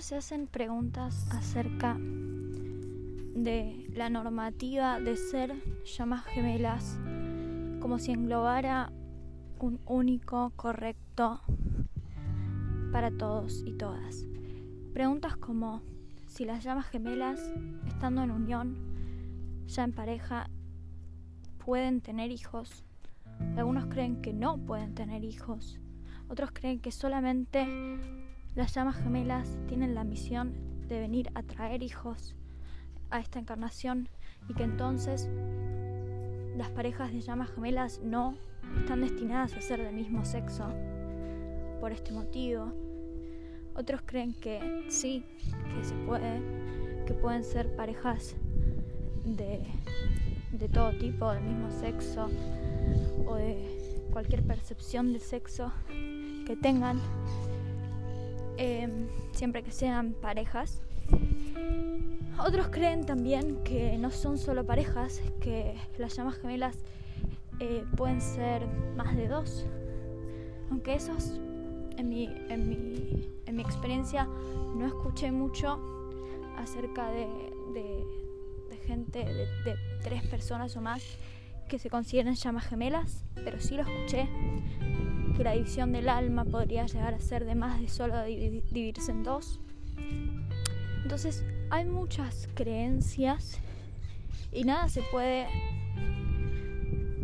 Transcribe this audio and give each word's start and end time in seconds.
se 0.00 0.16
hacen 0.16 0.46
preguntas 0.46 1.26
acerca 1.32 1.96
de 1.98 3.90
la 3.94 4.08
normativa 4.10 5.00
de 5.00 5.16
ser 5.16 5.54
llamas 5.84 6.24
gemelas 6.24 6.98
como 7.80 7.98
si 7.98 8.12
englobara 8.12 8.92
un 9.58 9.80
único 9.86 10.52
correcto 10.54 11.40
para 12.92 13.10
todos 13.10 13.64
y 13.66 13.72
todas. 13.72 14.24
Preguntas 14.92 15.36
como 15.36 15.82
si 16.26 16.44
las 16.44 16.62
llamas 16.62 16.86
gemelas, 16.86 17.40
estando 17.86 18.22
en 18.22 18.30
unión, 18.30 18.76
ya 19.66 19.82
en 19.82 19.92
pareja, 19.92 20.48
pueden 21.64 22.00
tener 22.00 22.30
hijos. 22.30 22.84
Algunos 23.56 23.86
creen 23.86 24.22
que 24.22 24.32
no 24.32 24.58
pueden 24.58 24.94
tener 24.94 25.24
hijos. 25.24 25.80
Otros 26.28 26.50
creen 26.52 26.78
que 26.78 26.92
solamente 26.92 27.66
las 28.58 28.74
llamas 28.74 28.96
gemelas 28.96 29.56
tienen 29.68 29.94
la 29.94 30.02
misión 30.02 30.52
de 30.88 30.98
venir 30.98 31.30
a 31.36 31.44
traer 31.44 31.80
hijos 31.84 32.34
a 33.08 33.20
esta 33.20 33.38
encarnación 33.38 34.08
y 34.48 34.54
que 34.54 34.64
entonces 34.64 35.30
las 36.56 36.68
parejas 36.70 37.12
de 37.12 37.20
llamas 37.20 37.50
gemelas 37.50 38.00
no 38.02 38.34
están 38.80 39.02
destinadas 39.02 39.54
a 39.54 39.60
ser 39.60 39.80
del 39.80 39.94
mismo 39.94 40.24
sexo 40.24 40.74
por 41.80 41.92
este 41.92 42.10
motivo. 42.10 42.72
Otros 43.76 44.00
creen 44.04 44.34
que 44.34 44.86
sí, 44.88 45.24
que 45.76 45.84
se 45.84 45.94
puede, 46.04 46.42
que 47.06 47.14
pueden 47.14 47.44
ser 47.44 47.76
parejas 47.76 48.34
de, 49.24 49.62
de 50.50 50.68
todo 50.68 50.98
tipo, 50.98 51.30
del 51.30 51.44
mismo 51.44 51.70
sexo 51.70 52.28
o 53.24 53.36
de 53.36 54.02
cualquier 54.10 54.42
percepción 54.42 55.12
del 55.12 55.22
sexo 55.22 55.72
que 56.44 56.58
tengan, 56.60 57.00
em, 58.58 59.06
siempre 59.32 59.62
que 59.62 59.70
sean 59.70 60.12
parejas. 60.12 60.82
Otros 62.38 62.68
creen 62.68 63.06
también 63.06 63.62
que 63.64 63.96
no 63.98 64.10
son 64.10 64.38
solo 64.38 64.64
parejas, 64.64 65.22
que 65.40 65.74
las 65.96 66.16
llamas 66.16 66.36
gemelas 66.36 66.76
eh, 67.60 67.84
pueden 67.96 68.20
ser 68.20 68.66
más 68.96 69.16
de 69.16 69.26
dos. 69.28 69.66
Aunque 70.70 70.94
esos, 70.94 71.40
en 71.96 72.08
mi, 72.08 72.26
en 72.48 72.68
mi, 72.68 73.28
en 73.46 73.56
mi 73.56 73.62
experiencia, 73.62 74.28
no 74.76 74.86
escuché 74.86 75.32
mucho 75.32 75.80
acerca 76.56 77.10
de, 77.10 77.26
de, 77.74 78.76
gente, 78.86 79.24
de, 79.24 79.46
de, 79.64 79.76
tres 80.02 80.24
personas 80.26 80.76
o 80.76 80.80
más 80.80 81.02
que 81.68 81.78
se 81.78 81.90
consideran 81.90 82.34
llamas 82.34 82.66
gemelas, 82.66 83.24
pero 83.34 83.60
sí 83.60 83.76
lo 83.76 83.82
escuché, 83.82 84.28
que 85.36 85.44
la 85.44 85.52
división 85.52 85.92
del 85.92 86.08
alma 86.08 86.44
podría 86.44 86.86
llegar 86.86 87.14
a 87.14 87.20
ser 87.20 87.44
de 87.44 87.54
más 87.54 87.80
de 87.80 87.88
solo 87.88 88.24
dividirse 88.24 89.12
en 89.12 89.22
dos. 89.22 89.60
Entonces, 91.02 91.44
hay 91.70 91.84
muchas 91.84 92.48
creencias 92.54 93.60
y 94.50 94.64
nada 94.64 94.88
se 94.88 95.02
puede 95.02 95.46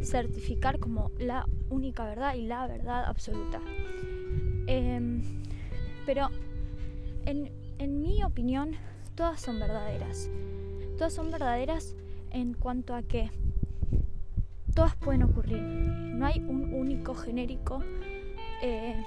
certificar 0.03 0.79
como 0.79 1.11
la 1.19 1.47
única 1.71 2.05
verdad 2.05 2.35
y 2.35 2.43
la 2.43 2.67
verdad 2.67 3.05
absoluta. 3.07 3.61
Em, 4.67 5.23
pero 6.07 6.29
en, 7.25 7.51
en 7.79 8.01
mi 8.03 8.23
opinión, 8.23 8.77
todas 9.15 9.41
son 9.41 9.59
verdaderas. 9.59 10.31
Todas 10.99 11.15
son 11.15 11.31
verdaderas 11.31 11.97
en 12.31 12.55
cuanto 12.55 12.95
a 12.95 13.03
que 13.03 13.31
todas 14.75 14.97
pueden 14.97 15.23
ocurrir. 15.23 15.61
No 15.61 16.27
hay 16.27 16.41
un 16.41 16.75
único 16.75 17.15
genérico 17.15 17.83
eh, 18.63 19.03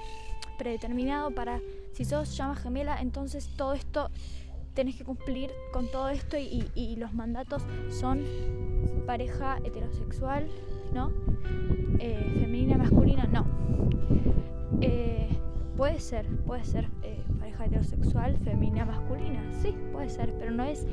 predeterminado 0.58 1.30
para 1.30 1.60
si 1.92 2.04
sos 2.04 2.36
llama 2.36 2.54
gemela, 2.54 3.00
entonces 3.00 3.48
todo 3.56 3.74
esto 3.74 4.10
tenés 4.78 4.94
que 4.94 5.04
cumplir 5.04 5.50
con 5.72 5.90
todo 5.90 6.08
esto 6.08 6.36
y, 6.38 6.94
los 6.96 7.12
mandatos 7.12 7.64
son 7.90 8.22
pareja 9.06 9.58
heterosexual, 9.64 10.46
¿no? 10.94 11.10
Eh, 11.98 12.38
femenina, 12.40 12.78
masculina, 12.78 13.24
no. 13.24 13.44
Eh, 14.80 15.28
puede 15.76 15.98
ser, 15.98 16.28
puede 16.46 16.64
ser 16.64 16.88
eh, 17.02 17.20
pareja 17.40 17.64
heterosexual, 17.66 18.36
femenina, 18.38 18.84
masculina, 18.84 19.42
sí, 19.60 19.74
puede 19.90 20.08
ser, 20.10 20.32
pero 20.38 20.52
no 20.52 20.62
es 20.62 20.86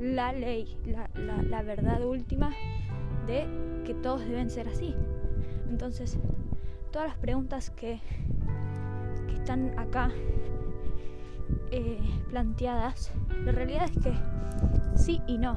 la 0.00 0.32
ley, 0.32 0.78
la, 1.14 1.62
verdad 1.62 2.06
última 2.06 2.54
de 3.26 3.82
que 3.84 3.94
todos 3.94 4.26
deben 4.26 4.50
ser 4.50 4.68
así. 4.68 4.94
Entonces, 5.68 6.18
todas 6.90 7.08
las 7.08 7.18
preguntas 7.18 7.70
que, 7.70 8.00
están 9.34 9.78
acá 9.78 10.10
eh, 11.70 12.00
planteadas, 12.30 13.12
la 13.44 13.52
realidad 13.52 13.84
es 13.84 14.02
que 14.02 14.12
sí 14.96 15.20
y 15.28 15.38
no. 15.38 15.56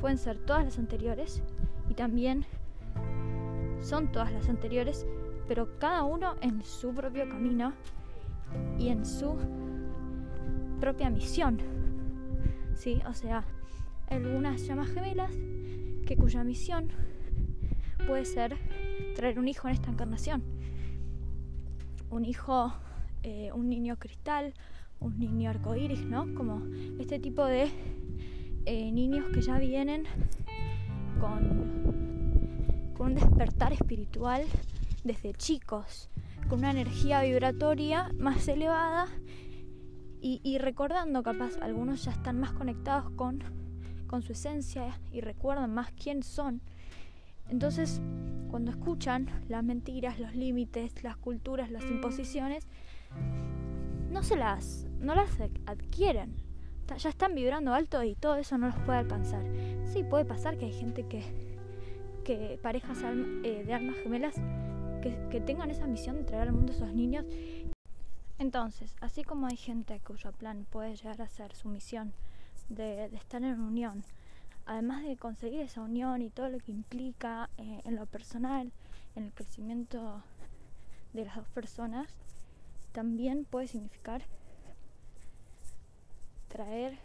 Pueden 0.00 0.16
ser 0.16 0.38
todas 0.38 0.64
las 0.64 0.78
anteriores 0.78 1.42
y 1.88 1.94
también 1.94 2.46
son 3.80 4.12
todas 4.12 4.32
las 4.32 4.48
anteriores, 4.48 5.06
pero 5.48 5.78
cada 5.78 6.04
uno 6.04 6.36
en 6.40 6.62
su 6.62 6.92
propio 6.92 7.28
camino 7.28 7.72
y 8.78 8.88
en 8.88 9.04
su 9.04 9.36
propia 10.80 11.10
misión. 11.10 11.58
¿Sí? 12.74 13.00
O 13.08 13.14
sea, 13.14 13.42
algunas 14.08 14.64
llamas 14.66 14.88
gemelas 14.90 15.32
que 16.08 16.16
cuya 16.16 16.42
misión 16.42 16.88
puede 18.06 18.24
ser 18.24 18.56
traer 19.14 19.38
un 19.38 19.46
hijo 19.46 19.68
en 19.68 19.74
esta 19.74 19.90
encarnación. 19.90 20.42
Un 22.08 22.24
hijo, 22.24 22.72
eh, 23.22 23.50
un 23.52 23.68
niño 23.68 23.98
cristal, 23.98 24.54
un 25.00 25.18
niño 25.18 25.50
arcoíris, 25.50 26.06
¿no? 26.06 26.34
Como 26.34 26.62
este 26.98 27.18
tipo 27.18 27.44
de 27.44 27.70
eh, 28.64 28.90
niños 28.90 29.26
que 29.34 29.42
ya 29.42 29.58
vienen 29.58 30.04
con, 31.20 32.94
con 32.96 33.08
un 33.08 33.14
despertar 33.14 33.74
espiritual 33.74 34.44
desde 35.04 35.34
chicos, 35.34 36.08
con 36.48 36.60
una 36.60 36.70
energía 36.70 37.20
vibratoria 37.20 38.10
más 38.18 38.48
elevada 38.48 39.08
y, 40.22 40.40
y, 40.42 40.56
recordando 40.56 41.22
capaz, 41.22 41.58
algunos 41.60 42.02
ya 42.02 42.12
están 42.12 42.40
más 42.40 42.52
conectados 42.52 43.10
con, 43.10 43.67
con 44.08 44.22
su 44.22 44.32
esencia 44.32 44.98
y 45.12 45.20
recuerdan 45.20 45.72
más 45.72 45.92
quién 45.92 46.24
son. 46.24 46.60
Entonces, 47.48 48.00
cuando 48.50 48.70
escuchan 48.70 49.28
las 49.48 49.62
mentiras, 49.62 50.18
los 50.18 50.34
límites, 50.34 51.04
las 51.04 51.16
culturas, 51.16 51.70
las 51.70 51.84
imposiciones, 51.84 52.66
no 54.10 54.22
se 54.22 54.36
las, 54.36 54.86
no 54.98 55.14
las 55.14 55.30
adquieren. 55.66 56.34
Ya 56.96 57.10
están 57.10 57.34
vibrando 57.34 57.74
alto 57.74 58.02
y 58.02 58.14
todo 58.14 58.36
eso 58.36 58.56
no 58.58 58.66
los 58.66 58.78
puede 58.80 58.98
alcanzar. 58.98 59.44
Sí, 59.84 60.02
puede 60.02 60.24
pasar 60.24 60.56
que 60.56 60.64
hay 60.64 60.72
gente 60.72 61.06
que, 61.06 61.22
que 62.24 62.58
parejas 62.62 62.98
eh, 63.44 63.62
de 63.64 63.72
almas 63.74 63.96
gemelas 64.02 64.34
que, 65.00 65.40
tengan 65.40 65.70
esa 65.70 65.86
misión 65.86 66.16
de 66.16 66.24
traer 66.24 66.48
al 66.48 66.54
mundo 66.54 66.72
a 66.72 66.76
esos 66.76 66.92
niños. 66.92 67.24
Entonces, 68.38 68.94
así 69.00 69.24
como 69.24 69.46
hay 69.46 69.56
gente 69.56 70.00
cuyo 70.00 70.32
plan 70.32 70.66
puede 70.70 70.96
llegar 70.96 71.20
a 71.20 71.28
ser 71.28 71.54
su 71.54 71.68
misión 71.68 72.12
de, 72.68 73.06
estar 73.06 73.42
en 73.42 73.60
unión, 73.60 74.04
además 74.66 75.04
de 75.04 75.16
conseguir 75.16 75.60
esa 75.60 75.82
unión 75.82 76.22
y 76.22 76.30
todo 76.30 76.48
lo 76.48 76.58
que 76.58 76.72
implica 76.72 77.50
eh, 77.56 77.80
en 77.84 77.96
lo 77.96 78.06
personal, 78.06 78.72
en 79.16 79.24
el 79.24 79.32
crecimiento 79.32 80.22
de 81.12 81.24
las 81.24 81.36
dos 81.36 81.48
personas, 81.48 82.08
también 82.92 83.44
puede 83.44 83.68
significar 83.68 84.22
traer 86.48 86.98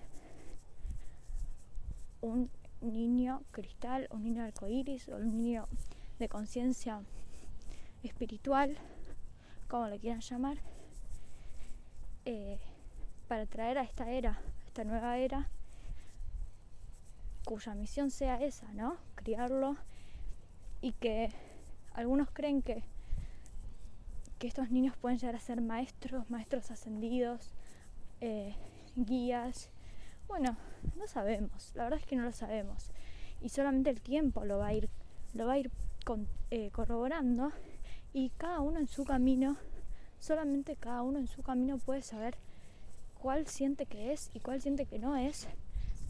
un 2.21 2.49
niño 2.81 3.41
cristal, 3.51 4.07
un 4.11 4.23
niño 4.23 4.43
arcoíris 4.43 5.09
o 5.09 5.15
un 5.15 5.37
niño 5.37 5.67
de 6.19 6.29
conciencia 6.29 7.01
espiritual, 8.03 8.77
como 9.67 9.87
le 9.87 9.99
quieran 9.99 10.21
llamar, 10.21 10.57
eh, 12.25 12.59
para 13.27 13.45
traer 13.45 13.77
a 13.77 13.83
esta 13.83 14.11
era, 14.11 14.39
esta 14.73 14.85
nueva 14.85 15.19
era, 15.19 15.47
cuya 17.45 17.75
misión 17.75 18.09
sea 18.09 18.41
esa, 18.41 18.73
¿no? 18.73 18.97
Criarlo 19.13 19.77
y 20.81 20.93
que 20.93 21.29
algunos 21.93 22.31
creen 22.31 22.63
que 22.63 22.83
que 24.39 24.47
estos 24.47 24.71
niños 24.71 24.97
pueden 24.97 25.19
llegar 25.19 25.35
a 25.35 25.39
ser 25.39 25.61
maestros, 25.61 26.27
maestros 26.31 26.71
ascendidos, 26.71 27.53
eh, 28.19 28.55
guías. 28.95 29.69
Bueno, 30.27 30.57
no 30.97 31.05
sabemos, 31.05 31.71
la 31.75 31.83
verdad 31.83 31.99
es 31.99 32.07
que 32.07 32.15
no 32.15 32.23
lo 32.23 32.31
sabemos. 32.31 32.89
Y 33.41 33.49
solamente 33.49 33.91
el 33.91 34.01
tiempo 34.01 34.43
lo 34.43 34.57
va 34.57 34.69
a 34.69 34.73
ir, 34.73 34.89
lo 35.35 35.45
va 35.45 35.53
a 35.53 35.59
ir 35.59 35.69
eh, 36.49 36.71
corroborando 36.71 37.51
y 38.11 38.31
cada 38.31 38.59
uno 38.61 38.79
en 38.79 38.87
su 38.87 39.05
camino, 39.05 39.55
solamente 40.17 40.77
cada 40.77 41.03
uno 41.03 41.19
en 41.19 41.27
su 41.27 41.43
camino 41.43 41.77
puede 41.77 42.01
saber 42.01 42.35
cuál 43.23 43.47
siente 43.47 43.85
que 43.85 44.11
es 44.11 44.29
y 44.33 44.41
cuál 44.41 44.61
siente 44.61 44.85
que 44.85 44.99
no 44.99 45.15
es 45.15 45.47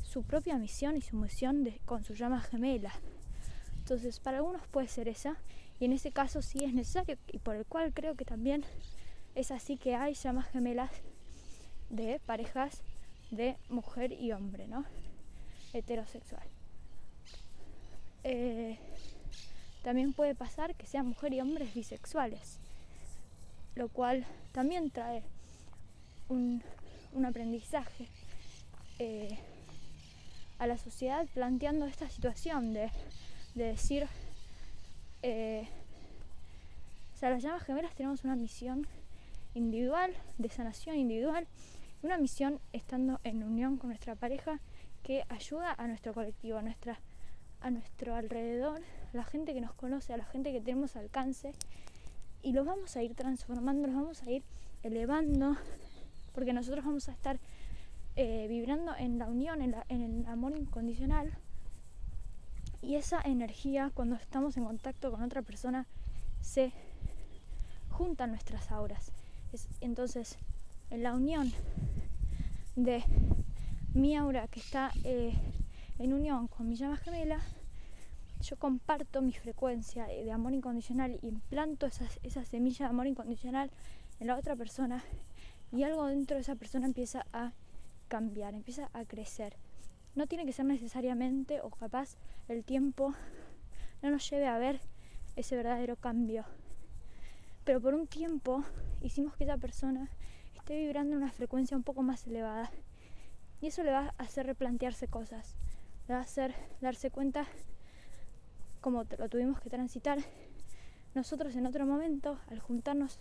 su 0.02 0.24
propia 0.24 0.58
misión 0.58 0.98
y 0.98 1.02
su 1.02 1.16
misión 1.16 1.70
con 1.86 2.04
su 2.04 2.16
llama 2.16 2.42
gemela. 2.42 2.92
Entonces, 3.78 4.20
para 4.20 4.38
algunos 4.38 4.66
puede 4.70 4.88
ser 4.88 5.08
esa 5.08 5.38
y 5.80 5.86
en 5.86 5.94
ese 5.94 6.12
caso 6.12 6.42
sí 6.42 6.64
es 6.64 6.74
necesario 6.74 7.20
y 7.28 7.38
por 7.38 7.56
el 7.56 7.68
cual 7.68 7.94
creo 7.94 8.16
que 8.16 8.26
también 8.26 8.66
es 9.36 9.52
así 9.52 9.78
que 9.78 9.94
hay 9.94 10.16
llamas 10.16 10.50
gemelas 10.50 10.90
de 11.92 12.20
parejas 12.26 12.82
de 13.30 13.58
mujer 13.70 14.12
y 14.12 14.32
hombre, 14.32 14.68
¿no? 14.68 14.84
Heterosexual. 15.72 16.48
Eh, 18.24 18.80
también 19.84 20.14
puede 20.14 20.34
pasar 20.34 20.74
que 20.74 20.88
sean 20.88 21.10
mujer 21.10 21.32
y 21.32 21.42
hombres 21.42 21.76
bisexuales, 21.76 22.58
lo 23.76 23.88
cual 23.90 24.26
también 24.52 24.90
trae 24.90 25.22
un, 26.28 26.64
aprendizaje 27.26 28.08
eh, 29.00 29.38
a 30.60 30.68
la 30.68 30.78
sociedad 30.78 31.28
planteando 31.34 31.86
esta 31.86 32.10
situación 32.10 32.74
de, 32.74 32.90
decir, 33.56 34.08
eh, 35.22 35.68
o 37.14 37.18
sea, 37.18 37.30
las 37.30 37.44
llamas 37.44 37.64
gemelas 37.64 37.96
tenemos 37.96 38.24
una 38.24 38.36
misión 38.36 38.88
individual, 39.54 40.14
de 40.38 40.50
sanación 40.50 40.96
individual, 40.96 41.48
una 42.02 42.18
misión 42.18 42.60
estando 42.74 43.20
en 43.24 43.44
unión 43.44 43.78
con 43.78 43.90
nuestra 43.90 44.16
pareja 44.16 44.60
que 45.04 45.24
ayuda 45.30 45.74
a 45.78 45.88
nuestro 45.88 46.14
colectivo, 46.14 46.58
a, 46.58 46.62
nuestra, 46.62 47.00
a 47.62 47.70
nuestro 47.70 48.16
alrededor, 48.16 48.82
a 49.14 49.18
la 49.18 49.24
gente 49.24 49.54
que 49.54 49.62
nos 49.62 49.74
conoce, 49.74 50.14
a 50.14 50.18
la 50.18 50.26
gente 50.26 50.52
que 50.52 50.62
tenemos 50.62 50.96
alcance, 50.96 51.54
y 52.42 52.52
los 52.52 52.66
vamos 52.66 52.96
a 52.98 53.04
ir 53.04 53.16
transformando, 53.16 53.88
los 53.88 53.96
vamos 53.96 54.24
a 54.24 54.32
ir 54.32 54.44
elevando, 54.84 55.56
porque 56.34 56.54
nosotros 56.54 56.84
vamos 56.86 57.08
a 57.10 57.12
estar 57.12 57.40
eh, 58.16 58.48
vibrando 58.48 58.96
en 58.96 59.18
la 59.18 59.28
unión, 59.28 59.62
en, 59.62 60.02
el 60.02 60.26
amor 60.28 60.56
incondicional, 60.58 61.32
y 62.82 62.96
esa 62.96 63.22
energía, 63.22 63.92
cuando 63.94 64.16
estamos 64.16 64.58
en 64.58 64.66
contacto 64.66 65.12
con 65.12 65.24
otra 65.24 65.42
persona, 65.42 65.88
se 66.42 66.74
juntan 67.90 68.32
nuestras 68.32 68.72
auras. 68.72 69.12
Entonces, 69.80 70.38
en 70.90 71.04
la 71.04 71.14
unión 71.14 71.52
de 72.76 73.04
mi 73.94 74.16
aura 74.16 74.48
que 74.48 74.60
está 74.60 74.92
eh, 75.04 75.34
en 76.00 76.14
unión 76.14 76.48
con 76.48 76.68
mi 76.68 76.76
llama 76.76 76.98
gemela, 76.98 77.40
yo 78.42 78.58
comparto 78.58 79.22
mi 79.22 79.32
frecuencia 79.32 80.06
de 80.06 80.32
amor 80.32 80.54
incondicional 80.54 81.18
y 81.22 81.28
implanto 81.28 81.86
esa, 81.86 82.06
esa 82.24 82.44
semilla 82.44 82.86
de 82.86 82.90
amor 82.90 83.08
incondicional 83.08 83.72
en 84.20 84.28
la 84.28 84.36
otra 84.36 84.56
persona 84.56 85.04
y 85.74 85.84
algo 85.84 86.06
dentro 86.06 86.36
de 86.36 86.42
esa 86.42 86.56
persona 86.56 86.86
empieza 86.86 87.26
a 87.34 87.52
cambiar, 88.08 88.54
empieza 88.54 88.90
a 88.94 89.04
crecer. 89.04 89.58
No 90.16 90.28
tiene 90.28 90.46
que 90.46 90.54
ser 90.54 90.66
necesariamente 90.66 91.60
o 91.60 91.70
capaz 91.70 92.16
el 92.48 92.64
tiempo 92.64 93.14
no 94.02 94.12
nos 94.12 94.30
lleve 94.30 94.48
a 94.48 94.58
ver 94.58 94.80
ese 95.36 95.58
verdadero 95.58 95.98
cambio 95.98 96.46
pero 97.64 97.80
por 97.80 97.94
un 97.94 98.08
tiempo 98.08 98.64
hicimos 99.02 99.36
que 99.36 99.46
esa 99.46 99.58
persona 99.58 100.10
esté 100.56 100.76
vibrando 100.78 101.16
en 101.16 101.24
una 101.24 101.32
frecuencia 101.32 101.78
un 101.78 101.84
poco 101.84 102.04
más 102.04 102.28
elevada. 102.28 102.72
Y 103.62 103.68
eso 103.68 103.84
le 103.84 103.92
va 103.92 104.14
a 104.18 104.24
hacer 104.24 104.46
replantearse 104.46 105.08
cosas, 105.08 105.56
le 106.08 106.14
va 106.14 106.20
a 106.20 106.24
hacer 106.24 106.54
darse 106.82 107.10
cuenta 107.10 107.48
como 108.82 109.06
lo 109.18 109.30
tuvimos 109.30 109.62
que 109.62 109.70
transitar 109.70 110.20
nosotros 111.16 111.56
en 111.56 111.66
otro 111.66 111.86
momento, 111.86 112.38
al 112.50 112.60
juntarnos 112.60 113.20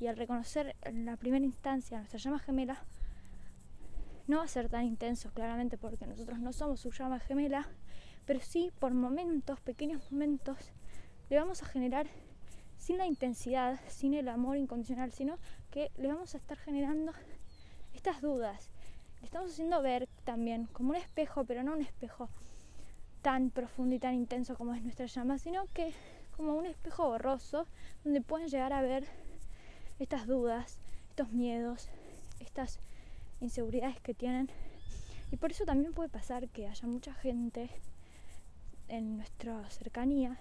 y 0.00 0.06
al 0.06 0.16
reconocer 0.16 0.74
en 0.82 1.04
la 1.04 1.16
primera 1.16 1.44
instancia 1.44 1.98
nuestra 1.98 2.18
llama 2.18 2.38
gemela, 2.38 2.82
no 4.26 4.38
va 4.38 4.44
a 4.44 4.48
ser 4.48 4.68
tan 4.68 4.84
intenso, 4.84 5.30
claramente, 5.32 5.76
porque 5.76 6.06
nosotros 6.06 6.38
no 6.38 6.52
somos 6.52 6.80
su 6.80 6.90
llama 6.90 7.20
gemela, 7.20 7.68
pero 8.24 8.40
sí 8.40 8.72
por 8.78 8.94
momentos, 8.94 9.60
pequeños 9.60 10.10
momentos, 10.10 10.56
le 11.28 11.36
vamos 11.36 11.62
a 11.62 11.66
generar 11.66 12.06
sin 12.78 12.96
la 12.96 13.06
intensidad, 13.06 13.78
sin 13.88 14.14
el 14.14 14.28
amor 14.28 14.56
incondicional, 14.56 15.12
sino 15.12 15.38
que 15.70 15.90
le 15.98 16.08
vamos 16.08 16.34
a 16.34 16.38
estar 16.38 16.56
generando 16.56 17.12
estas 17.92 18.22
dudas. 18.22 18.70
Le 19.20 19.26
estamos 19.26 19.52
haciendo 19.52 19.82
ver 19.82 20.08
también 20.24 20.66
como 20.66 20.90
un 20.90 20.96
espejo, 20.96 21.44
pero 21.44 21.62
no 21.62 21.74
un 21.74 21.82
espejo 21.82 22.30
tan 23.20 23.50
profundo 23.50 23.94
y 23.94 23.98
tan 23.98 24.14
intenso 24.14 24.56
como 24.56 24.74
es 24.74 24.82
nuestra 24.82 25.04
llama, 25.06 25.38
sino 25.38 25.66
que 25.74 25.92
como 26.36 26.54
un 26.54 26.64
espejo 26.64 27.06
borroso 27.06 27.66
donde 28.02 28.22
pueden 28.22 28.48
llegar 28.48 28.72
a 28.72 28.80
ver 28.80 29.06
estas 30.00 30.26
dudas, 30.26 30.80
estos 31.10 31.30
miedos, 31.30 31.88
estas 32.40 32.80
inseguridades 33.40 34.00
que 34.00 34.14
tienen. 34.14 34.50
Y 35.30 35.36
por 35.36 35.52
eso 35.52 35.64
también 35.64 35.92
puede 35.92 36.08
pasar 36.08 36.48
que 36.48 36.66
haya 36.66 36.88
mucha 36.88 37.14
gente 37.14 37.70
en 38.88 39.16
nuestra 39.16 39.70
cercanía 39.70 40.40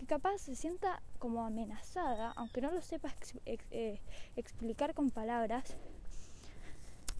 que 0.00 0.06
capaz 0.06 0.38
se 0.38 0.54
sienta 0.54 1.02
como 1.18 1.44
amenazada, 1.44 2.32
aunque 2.36 2.62
no 2.62 2.70
lo 2.70 2.80
sepa 2.80 3.14
eh, 3.44 4.00
explicar 4.34 4.94
con 4.94 5.10
palabras, 5.10 5.76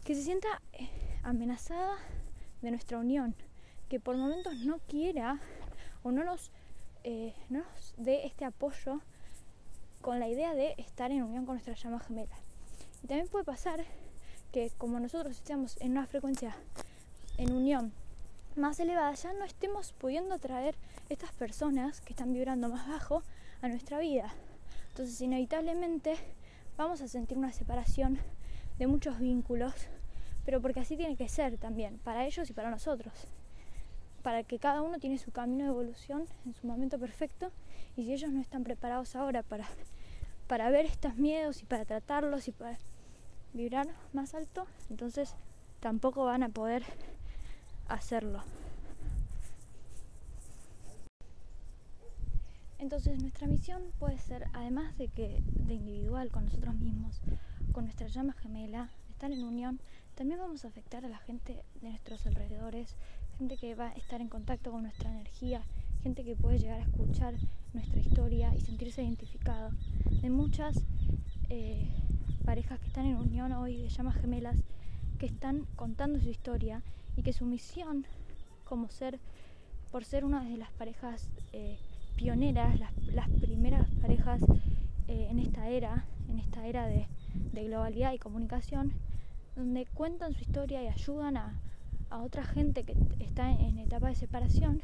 que 0.03 0.15
se 0.15 0.23
sienta 0.23 0.63
eh, 0.73 0.89
amenazada 1.23 1.99
de 2.63 2.71
nuestra 2.71 2.97
unión, 2.97 3.35
que 3.91 4.01
por 4.01 4.17
momentos 4.17 4.57
no 4.61 4.79
quiera 4.89 5.39
o 6.03 6.11
no 6.11 6.25
nos, 6.25 6.51
eh, 7.05 7.35
no 7.51 7.59
nos 7.59 7.95
dé 7.99 8.25
este 8.25 8.47
apoyo 8.47 9.03
con 10.01 10.21
la 10.21 10.29
idea 10.29 10.55
de 10.55 10.75
estar 10.79 11.11
en 11.11 11.23
unión 11.23 11.47
con 11.47 11.55
nuestra 11.55 11.75
llama 11.75 12.01
gemela. 12.01 12.37
Y 13.03 13.07
también 13.07 13.29
puede 13.29 13.45
pasar 13.45 13.85
que 14.53 14.71
como 14.79 14.99
nosotros 14.99 15.37
estamos 15.37 15.77
en 15.81 15.93
una 15.93 16.07
frecuencia 16.07 16.57
en 17.39 17.53
unión 17.53 17.93
más 18.57 18.81
elevada, 18.81 19.13
ya 19.15 19.33
no 19.33 19.45
estemos 19.45 19.93
pudiendo 19.93 20.39
traer 20.39 20.75
estas 21.09 21.33
personas 21.33 22.01
que 22.01 22.13
están 22.13 22.33
vibrando 22.33 22.69
más 22.69 22.89
bajo 22.89 23.23
a 23.63 23.69
nuestra 23.69 23.99
vida. 23.99 24.33
Entonces, 24.89 25.21
inevitablemente 25.21 26.17
vamos 26.77 27.01
a 27.01 27.09
sentir 27.09 27.39
una 27.39 27.53
separación 27.53 28.19
de 28.79 28.87
muchos 28.87 29.19
vínculos, 29.19 29.75
pero 30.45 30.61
porque 30.61 30.81
así 30.81 30.97
tiene 30.97 31.17
que 31.17 31.29
ser 31.29 31.59
también, 31.59 31.99
para 31.99 32.27
ellos 32.27 32.51
y 32.51 32.53
para 32.53 32.71
nosotros. 32.71 33.13
Para 34.23 34.43
que 34.43 34.59
cada 34.59 34.83
uno 34.83 34.99
tiene 34.99 35.19
su 35.19 35.31
camino 35.31 35.65
de 35.65 35.71
evolución 35.71 36.27
en 36.45 36.55
su 36.55 36.67
momento 36.67 36.99
perfecto 36.99 37.53
y 37.97 38.05
si 38.05 38.13
ellos 38.13 38.33
no 38.33 38.41
están 38.41 38.65
preparados 38.65 39.17
ahora 39.17 39.43
para, 39.43 39.67
para 40.47 40.71
ver 40.71 40.87
estos 40.87 41.17
miedos 41.17 41.63
y 41.63 41.65
para 41.65 41.85
tratarlos 41.85 42.49
y 42.49 42.53
para 42.53 42.79
vibrar 43.53 43.89
más 44.13 44.35
alto, 44.35 44.67
entonces 44.89 45.35
tampoco 45.81 46.25
van 46.25 46.43
a 46.43 46.49
poder 46.49 46.85
hacerlo. 47.89 48.43
Entonces 52.79 53.21
nuestra 53.21 53.47
misión 53.47 53.83
puede 53.99 54.19
ser, 54.19 54.47
además 54.55 54.97
de 54.97 55.09
que 55.09 55.43
de 55.47 55.75
individual 55.75 56.31
con 56.31 56.47
nosotros 56.47 56.75
mismos, 56.77 57.21
con 57.73 57.85
nuestra 57.85 58.07
llama 58.07 58.33
gemela, 58.33 58.89
estar 59.11 59.31
en 59.33 59.45
unión, 59.45 59.81
también 60.15 60.41
vamos 60.41 60.65
a 60.65 60.69
afectar 60.69 61.05
a 61.05 61.09
la 61.09 61.19
gente 61.19 61.63
de 61.83 61.91
nuestros 61.91 62.27
alrededores, 62.27 62.97
gente 63.37 63.59
que 63.59 63.75
va 63.75 63.89
a 63.89 63.93
estar 63.93 64.23
en 64.23 64.29
contacto 64.29 64.73
con 64.73 64.83
nuestra 64.83 65.11
energía, 65.11 65.63
gente 66.03 66.25
que 66.25 66.37
puede 66.37 66.59
llegar 66.59 66.81
a 66.81 66.85
escuchar 66.85 67.35
nuestra 67.73 68.01
historia 68.01 68.55
y 68.55 68.61
sentirse 68.61 69.03
identificado. 69.03 69.71
De 70.23 70.31
muchas 70.31 70.85
eh, 71.49 71.89
parejas 72.45 72.79
que 72.81 72.87
están 72.87 73.07
en 73.07 73.17
unión 73.17 73.53
hoy 73.53 73.77
de 73.77 73.89
llamas 73.89 74.17
gemelas, 74.17 74.57
que 75.19 75.27
están 75.27 75.67
contando 75.77 76.21
su 76.21 76.29
historia 76.29 76.83
y 77.17 77.23
que 77.23 77.33
su 77.33 77.45
misión 77.45 78.07
como 78.65 78.89
ser, 78.89 79.19
por 79.91 80.05
ser 80.05 80.25
una 80.25 80.45
de 80.45 80.57
las 80.57 80.71
parejas 80.73 81.29
eh, 81.53 81.77
pioneras, 82.17 82.79
las, 82.79 83.29
primeras 83.41 83.91
parejas 84.01 84.41
eh, 85.09 85.27
en 85.29 85.41
esta 85.41 85.69
era, 85.69 86.05
en 86.29 86.39
esta 86.39 86.67
era 86.67 86.87
de, 86.87 87.09
globalidad 87.53 88.13
y 88.13 88.19
comunicación, 88.19 88.93
donde 89.57 89.87
cuentan 89.87 90.35
su 90.35 90.43
historia 90.43 90.83
y 90.83 90.87
ayudan 90.87 91.37
a, 91.37 91.61
otra 92.11 92.45
gente 92.45 92.85
que 92.85 92.97
está 93.21 93.51
en, 93.51 93.79
etapa 93.79 94.09
de 94.09 94.15
separación 94.15 94.83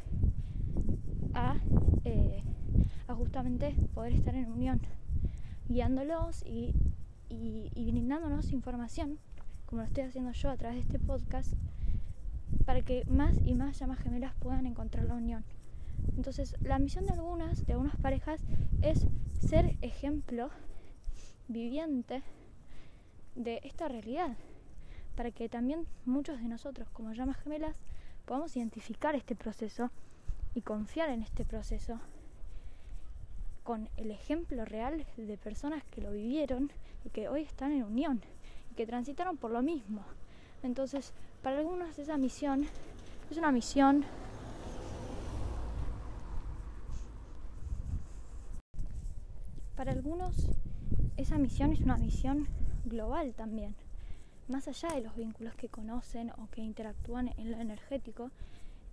a, 1.36 1.56
eh, 2.04 2.42
a, 3.06 3.14
justamente 3.14 3.76
poder 3.94 4.12
estar 4.12 4.34
en 4.34 4.50
unión, 4.50 4.80
guiándolos 5.68 6.42
y, 6.44 6.74
y 7.28 7.90
brindándonos 7.90 8.52
información, 8.52 9.18
como 9.66 9.82
lo 9.82 9.88
estoy 9.88 10.04
haciendo 10.04 10.32
yo 10.32 10.50
a 10.50 10.56
través 10.56 10.76
de 10.76 10.82
este 10.82 10.98
podcast, 10.98 11.52
para 12.64 12.82
que 12.82 13.04
más 13.06 13.36
y 13.44 13.54
más 13.54 13.78
llamas 13.78 13.98
gemelas 13.98 14.34
puedan 14.40 14.66
encontrar 14.66 15.04
la 15.04 15.14
unión. 15.14 15.44
Entonces, 16.16 16.56
la 16.62 16.78
misión 16.78 17.06
de 17.06 17.12
algunas, 17.12 17.66
de 17.66 17.74
algunas 17.74 17.96
parejas, 17.96 18.40
es 18.82 19.06
ser 19.40 19.76
ejemplo 19.82 20.50
viviente 21.48 22.22
de 23.34 23.60
esta 23.64 23.88
realidad, 23.88 24.36
para 25.14 25.30
que 25.30 25.48
también 25.48 25.86
muchos 26.04 26.40
de 26.40 26.48
nosotros, 26.48 26.88
como 26.90 27.12
llamas 27.12 27.36
gemelas, 27.38 27.76
podamos 28.24 28.56
identificar 28.56 29.14
este 29.14 29.36
proceso 29.36 29.90
y 30.56 30.62
confiar 30.62 31.10
en 31.10 31.22
este 31.22 31.44
proceso 31.44 32.00
con 33.62 33.90
el 33.98 34.10
ejemplo 34.10 34.64
real 34.64 35.04
de 35.18 35.36
personas 35.36 35.84
que 35.90 36.00
lo 36.00 36.10
vivieron 36.12 36.72
y 37.04 37.10
que 37.10 37.28
hoy 37.28 37.42
están 37.42 37.72
en 37.72 37.84
unión 37.84 38.22
y 38.70 38.74
que 38.74 38.86
transitaron 38.86 39.36
por 39.36 39.50
lo 39.50 39.60
mismo. 39.60 40.02
Entonces, 40.62 41.12
para 41.42 41.58
algunos 41.58 41.98
esa 41.98 42.16
misión 42.16 42.66
es 43.30 43.36
una 43.36 43.52
misión 43.52 44.06
Para 49.76 49.92
algunos 49.92 50.34
esa 51.18 51.36
misión 51.36 51.70
es 51.72 51.80
una 51.80 51.98
misión 51.98 52.48
global 52.86 53.34
también, 53.34 53.74
más 54.48 54.68
allá 54.68 54.88
de 54.94 55.02
los 55.02 55.14
vínculos 55.16 55.54
que 55.54 55.68
conocen 55.68 56.30
o 56.30 56.48
que 56.50 56.62
interactúan 56.62 57.34
en 57.36 57.50
lo 57.50 57.58
energético 57.58 58.30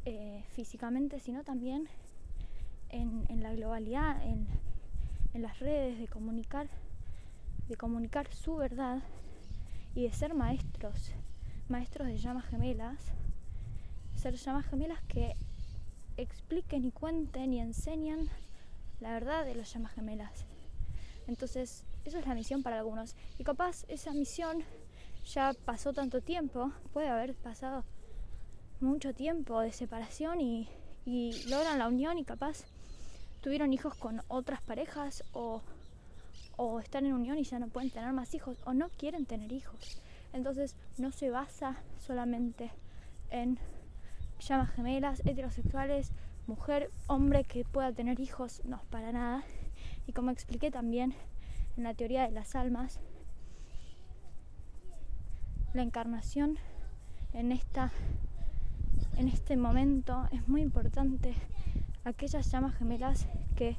eh, 0.05 0.43
físicamente, 0.53 1.19
sino 1.19 1.43
también 1.43 1.87
en, 2.89 3.41
la 3.41 3.53
globalidad, 3.53 4.23
en, 4.23 4.47
en 5.33 5.41
las 5.41 5.59
redes, 5.59 5.97
de 5.97 6.07
comunicar, 6.07 6.67
de 7.67 7.75
comunicar 7.75 8.31
su 8.33 8.55
verdad 8.57 9.01
y 9.95 10.03
de 10.03 10.11
ser 10.11 10.33
maestros, 10.33 11.11
maestros 11.69 12.07
de 12.07 12.17
llamas 12.17 12.45
gemelas, 12.45 12.99
ser 14.15 14.35
llamas 14.35 14.65
gemelas 14.67 15.01
que 15.03 15.35
expliquen 16.17 16.85
y 16.85 16.91
cuenten 16.91 17.53
y 17.53 17.59
enseñan 17.59 18.29
la 18.99 19.13
verdad 19.13 19.45
de 19.45 19.55
las 19.55 19.73
llamas 19.73 19.93
gemelas. 19.93 20.45
Entonces, 21.27 21.85
eso 22.05 22.19
es 22.19 22.27
la 22.27 22.35
misión 22.35 22.63
para 22.63 22.77
algunos. 22.77 23.15
Y 23.37 23.43
capaz 23.43 23.85
esa 23.87 24.11
misión 24.13 24.63
ya 25.25 25.53
pasó 25.65 25.93
tanto 25.93 26.21
tiempo, 26.21 26.71
puede 26.91 27.07
haber 27.07 27.33
pasado 27.33 27.85
mucho 28.83 29.13
tiempo 29.13 29.61
de 29.61 29.71
separación 29.71 30.41
y, 30.41 30.67
logran 31.47 31.79
la 31.79 31.87
unión 31.87 32.17
y 32.17 32.23
capaz 32.23 32.65
tuvieron 33.41 33.73
hijos 33.73 33.95
con 33.95 34.21
otras 34.27 34.61
parejas 34.61 35.23
o, 35.33 35.61
o 36.55 36.79
están 36.79 37.05
en 37.05 37.13
unión 37.13 37.37
y 37.37 37.43
ya 37.43 37.59
no 37.59 37.67
pueden 37.67 37.89
tener 37.89 38.13
más 38.13 38.33
hijos 38.33 38.61
o 38.65 38.73
no 38.73 38.89
quieren 38.89 39.25
tener 39.25 39.51
hijos. 39.51 40.01
Entonces 40.31 40.75
no 40.97 41.11
se 41.11 41.29
basa 41.29 41.77
solamente 41.97 42.71
en 43.31 43.59
llamas 44.39 44.71
gemelas, 44.71 45.21
heterosexuales, 45.25 46.11
mujer, 46.47 46.91
hombre 47.07 47.43
que 47.43 47.65
pueda 47.65 47.91
tener 47.91 48.19
hijos, 48.19 48.61
no, 48.65 48.81
para 48.89 49.11
nada. 49.11 49.43
Y 50.07 50.13
como 50.13 50.31
expliqué 50.31 50.71
también 50.71 51.13
en 51.77 51.83
la 51.83 51.93
teoría 51.93 52.23
de 52.23 52.31
las 52.31 52.55
almas, 52.55 52.99
la 55.73 55.81
encarnación 55.81 56.57
en 57.33 57.51
esta 57.51 57.91
en 59.17 59.27
este 59.27 59.57
momento 59.57 60.27
es 60.31 60.47
muy 60.47 60.61
importante 60.61 61.35
aquellas 62.03 62.51
llamas 62.51 62.75
gemelas 62.75 63.27
que 63.55 63.77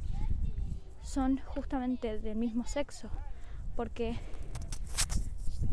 son 1.02 1.38
justamente 1.38 2.18
del 2.18 2.36
mismo 2.36 2.64
sexo 2.64 3.10
porque 3.76 4.16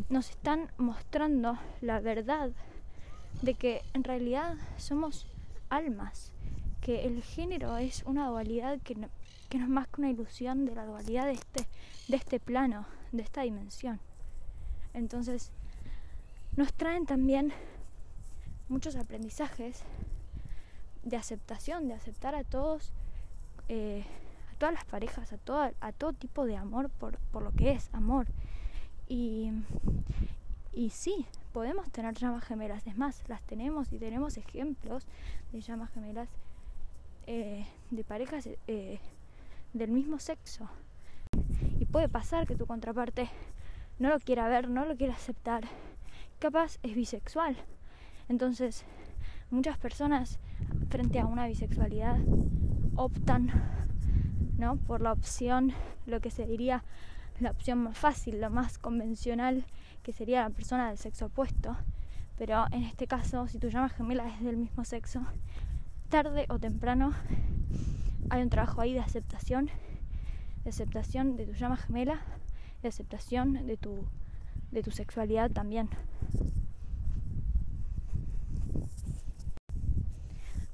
nos 0.10 0.30
están 0.30 0.70
mostrando 0.78 1.58
la 1.82 2.00
verdad 2.00 2.52
de 3.42 3.54
que 3.54 3.82
en 3.94 4.04
realidad 4.04 4.56
somos 4.78 5.28
almas 5.70 6.32
que 6.82 7.06
el 7.06 7.22
género 7.24 7.78
es 7.78 8.04
una 8.06 8.28
dualidad 8.28 8.80
que 8.82 8.96
no, 8.96 9.10
que 9.50 9.58
no 9.58 9.66
es 9.66 9.70
más 9.70 9.88
que 9.88 10.02
una 10.02 10.10
ilusión 10.10 10.66
de 10.66 10.76
la 10.76 10.86
dualidad 10.86 11.26
de 11.26 11.34
este, 11.34 11.68
de 12.08 12.18
este 12.18 12.40
plano, 12.40 12.86
de 13.12 13.22
esta 13.22 13.44
dimensión. 13.44 14.00
Entonces, 14.94 15.52
nos 16.56 16.74
traen 16.74 17.06
también 17.06 17.54
muchos 18.72 18.96
aprendizajes 18.96 19.84
de 21.04 21.18
aceptación, 21.18 21.88
de 21.88 21.94
aceptar 21.94 22.36
a 22.36 22.44
todos, 22.44 22.94
eh, 23.68 24.04
a 24.52 24.58
todas 24.58 24.74
las 24.74 24.86
parejas, 24.86 25.34
a, 25.34 25.38
toda, 25.38 25.74
a 25.82 25.92
todo 25.92 26.14
tipo 26.14 26.46
de 26.46 26.56
amor 26.56 26.90
por, 26.90 27.18
por 27.32 27.44
lo 27.44 27.52
que 27.52 27.72
es 27.72 27.90
amor. 27.94 28.28
Y, 29.08 29.52
y 30.72 30.90
sí, 30.92 31.26
podemos 31.52 31.92
tener 31.92 32.14
llamas 32.16 32.46
gemelas, 32.46 32.88
es 32.88 32.98
más, 32.98 33.28
las 33.28 33.42
tenemos 33.44 33.92
y 33.92 34.00
tenemos 34.00 34.38
ejemplos 34.38 35.06
de 35.52 35.62
llamas 35.62 35.92
gemelas 35.92 36.30
eh, 37.28 37.68
de 37.90 38.04
parejas 38.04 38.48
eh, 38.68 39.00
del 39.74 39.92
mismo 39.92 40.18
sexo. 40.18 40.70
Y 41.80 41.86
puede 41.86 42.08
pasar 42.08 42.48
que 42.48 42.56
tu 42.56 42.66
contraparte 42.66 43.30
no 44.00 44.10
lo 44.10 44.20
quiera 44.20 44.48
ver, 44.48 44.70
no 44.70 44.86
lo 44.86 44.96
quiera 44.96 45.14
aceptar 45.14 45.68
capaz 46.42 46.80
es 46.82 46.96
bisexual. 46.96 47.56
Entonces, 48.30 48.86
muchas 49.50 49.78
personas 49.78 50.40
frente 50.90 51.20
a 51.20 51.26
una 51.26 51.48
bisexualidad 51.48 52.18
optan 52.96 53.52
¿no? 54.58 54.78
por 54.78 55.02
la 55.02 55.12
opción, 55.12 55.74
lo 56.06 56.20
que 56.22 56.32
se 56.32 56.46
diría 56.46 56.84
la 57.40 57.52
opción 57.52 57.80
más 57.80 57.98
fácil, 57.98 58.40
lo 58.40 58.50
más 58.50 58.78
convencional, 58.78 59.66
que 60.04 60.14
sería 60.14 60.44
la 60.44 60.50
persona 60.50 60.90
del 60.90 60.98
sexo 60.98 61.26
opuesto. 61.26 61.76
Pero 62.38 62.66
en 62.72 62.84
este 62.84 63.08
caso, 63.08 63.48
si 63.48 63.60
tu 63.60 63.70
llama 63.70 63.90
gemela 63.90 64.28
es 64.28 64.44
del 64.44 64.58
mismo 64.58 64.86
sexo, 64.86 65.22
tarde 66.10 66.46
o 66.50 66.60
temprano 66.60 67.14
hay 68.30 68.42
un 68.42 68.50
trabajo 68.50 68.82
ahí 68.82 68.94
de 68.94 69.00
aceptación, 69.00 69.70
de 70.64 70.70
aceptación 70.70 71.36
de 71.36 71.46
tu 71.46 71.54
llama 71.54 71.78
gemela, 71.78 72.22
de 72.82 72.90
aceptación 72.90 73.66
de 73.66 73.78
tu, 73.78 74.06
de 74.72 74.84
tu 74.84 74.92
sexualidad 74.92 75.52
también. 75.52 75.90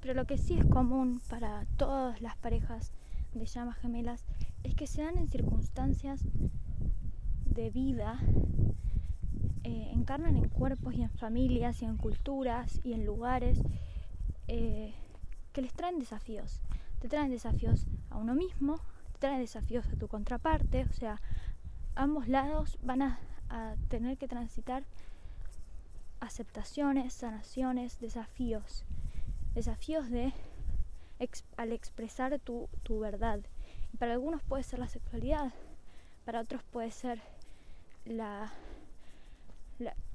Pero 0.08 0.22
lo 0.22 0.26
que 0.26 0.38
sí 0.38 0.54
es 0.54 0.66
común 0.66 1.20
para 1.28 1.66
todas 1.76 2.22
las 2.22 2.38
parejas 2.38 2.94
de 3.34 3.46
llamas 3.46 3.76
gemelas 3.76 4.24
es 4.64 4.74
que 4.74 4.88
se 4.88 5.02
dan 5.02 5.18
en 5.18 5.28
circunstancias 5.28 6.22
de 7.44 7.70
vida, 7.72 8.18
eh, 9.66 9.90
encarnan 9.92 10.38
en 10.38 10.48
cuerpos 10.48 10.94
y 10.94 11.02
en 11.02 11.10
familias 11.10 11.82
y 11.82 11.86
en 11.88 11.98
culturas 11.98 12.80
y 12.86 12.94
en 12.94 13.06
lugares 13.06 13.60
eh, 14.48 14.94
que 15.52 15.62
les 15.62 15.74
traen 15.74 16.00
desafíos. 16.00 16.62
Te 17.02 17.10
traen 17.10 17.30
desafíos 17.30 17.86
a 18.10 18.18
uno 18.18 18.34
mismo, 18.34 18.80
te 19.12 19.20
traen 19.20 19.42
desafíos 19.42 19.90
a 19.90 19.98
tu 19.98 20.08
contraparte, 20.08 20.86
o 20.90 20.94
sea, 20.94 21.20
ambos 21.96 22.30
lados 22.30 22.80
van 22.82 23.02
a 23.02 23.20
tener 23.90 24.18
que 24.18 24.30
transitar 24.30 24.86
aceptaciones, 26.22 27.14
sanaciones, 27.14 28.00
desafíos. 28.00 28.86
Desafíos 29.58 30.12
de 30.12 30.34
al 31.56 31.72
expresar 31.72 32.38
tu, 32.38 32.70
tu 32.84 33.00
verdad. 33.00 33.40
Para 33.98 34.14
algunos 34.14 34.44
puede 34.44 34.62
ser 34.62 34.78
la 34.78 34.88
sexualidad, 34.88 35.52
para 36.26 36.42
otros 36.42 36.62
puede 36.72 36.92
ser 36.92 37.20
la, 38.06 38.54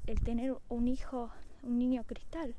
el 0.06 0.20
tener 0.20 0.54
un 0.68 0.86
hijo, 0.86 1.28
un 1.64 1.80
niño 1.80 2.04
cristal, 2.04 2.54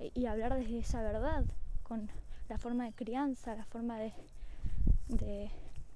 e, 0.00 0.10
y, 0.12 0.26
hablar 0.26 0.56
desde 0.56 0.80
esa 0.80 1.02
verdad, 1.02 1.44
con 1.84 2.10
la 2.48 2.58
forma 2.58 2.86
de 2.86 2.92
crianza, 2.94 3.54
la 3.54 3.66
forma 3.66 4.00
de, 4.00 4.12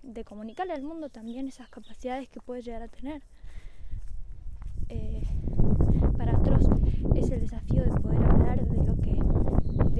de, 0.04 0.24
comunicarle 0.24 0.72
al 0.72 0.84
mundo 0.84 1.08
también 1.08 1.48
esas 1.48 1.68
capacidades 1.68 2.28
que 2.28 2.38
puede 2.40 2.62
llegar 2.62 2.82
a 2.82 2.88
tener. 2.88 3.24
Eh, 4.88 5.26
para 6.16 6.38
otros 6.38 6.64
es 7.16 7.28
el 7.28 7.40
desafío 7.40 7.82
de 7.82 8.00
poder 8.00 8.22
hablar 8.22 8.64
de 8.64 8.84
lo 8.84 8.94
que, 9.02 9.18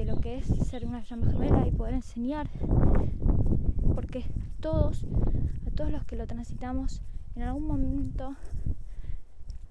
lo 0.09 0.19
que 0.19 0.37
es 0.39 0.47
ser 0.67 0.85
una 0.87 1.03
llama 1.03 1.27
gemela 1.31 1.67
y 1.67 1.71
poder 1.71 1.93
enseñar. 1.93 2.49
Porque 3.93 4.25
todos, 4.59 5.05
a 5.67 5.71
todos 5.71 5.91
los 5.91 6.03
que 6.05 6.15
lo 6.15 6.25
transitamos, 6.25 7.03
en 7.35 7.43
algún 7.43 7.67
momento, 7.67 8.35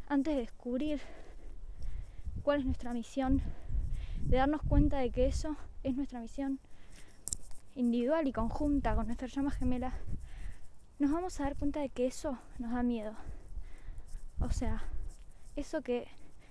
antes 0.07 0.37
de 0.37 0.43
descubrir 0.43 1.01
cuál 2.43 2.61
es 2.61 2.67
nuestra 2.67 2.95
misión, 2.95 3.43
de 4.21 4.37
darnos 4.37 4.63
cuenta 4.63 4.99
de 4.99 5.11
que 5.11 5.27
eso 5.27 5.57
es 5.83 5.97
nuestra 5.97 6.21
misión 6.21 6.61
individual 7.75 8.29
y 8.29 8.33
conjunta 8.33 8.95
con 8.95 9.07
nuestra 9.07 9.27
llama 9.27 9.51
gemela, 9.51 9.93
nos 11.01 11.11
vamos 11.11 11.41
a 11.41 11.45
dar 11.45 11.57
cuenta 11.57 11.81
de 11.81 11.89
que 11.89 12.07
eso 12.07 12.39
nos 12.61 12.73
da 12.73 12.85
miedo. 12.85 13.15
O 14.39 14.51
sea, 14.51 14.85
eso 15.57 15.83
que 15.83 16.07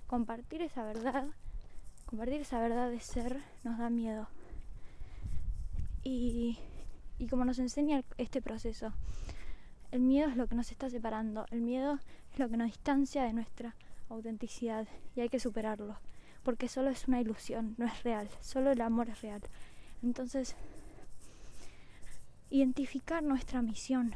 compartir 0.08 0.62
esa 0.62 0.84
verdad, 0.84 1.28
compartir 2.08 2.42
esa 2.42 2.60
verdad 2.60 2.90
de 2.90 3.00
ser 3.00 3.44
nos 3.64 3.78
da 3.78 3.92
miedo. 3.92 4.28
Y, 6.04 6.58
y 7.20 7.28
como 7.28 7.46
nos 7.46 7.60
enseña 7.60 8.04
este 8.18 8.42
proceso, 8.42 8.94
el 9.92 10.02
miedo 10.02 10.30
es 10.30 10.38
lo 10.38 10.48
que 10.48 10.56
nos 10.56 10.72
está 10.72 10.90
separando, 10.90 11.46
el 11.52 11.62
miedo 11.62 12.00
es 12.34 12.40
lo 12.40 12.50
que 12.50 12.58
nos 12.58 12.68
distancia 12.68 13.24
de 13.24 13.34
nuestra 13.34 13.76
autenticidad 14.10 14.88
y 15.16 15.22
hay 15.22 15.30
que 15.30 15.40
superarlo, 15.40 15.98
porque 16.44 16.70
solo 16.70 16.90
es 16.90 17.08
una 17.08 17.22
ilusión, 17.22 17.76
no 17.78 17.86
es 17.86 18.04
real, 18.04 18.30
solo 18.42 18.72
el 18.72 18.82
amor 18.82 19.10
es 19.10 19.22
real. 19.22 19.42
Entonces, 20.02 20.56
identificar 22.50 23.22
nuestra 23.22 23.62
misión. 23.62 24.16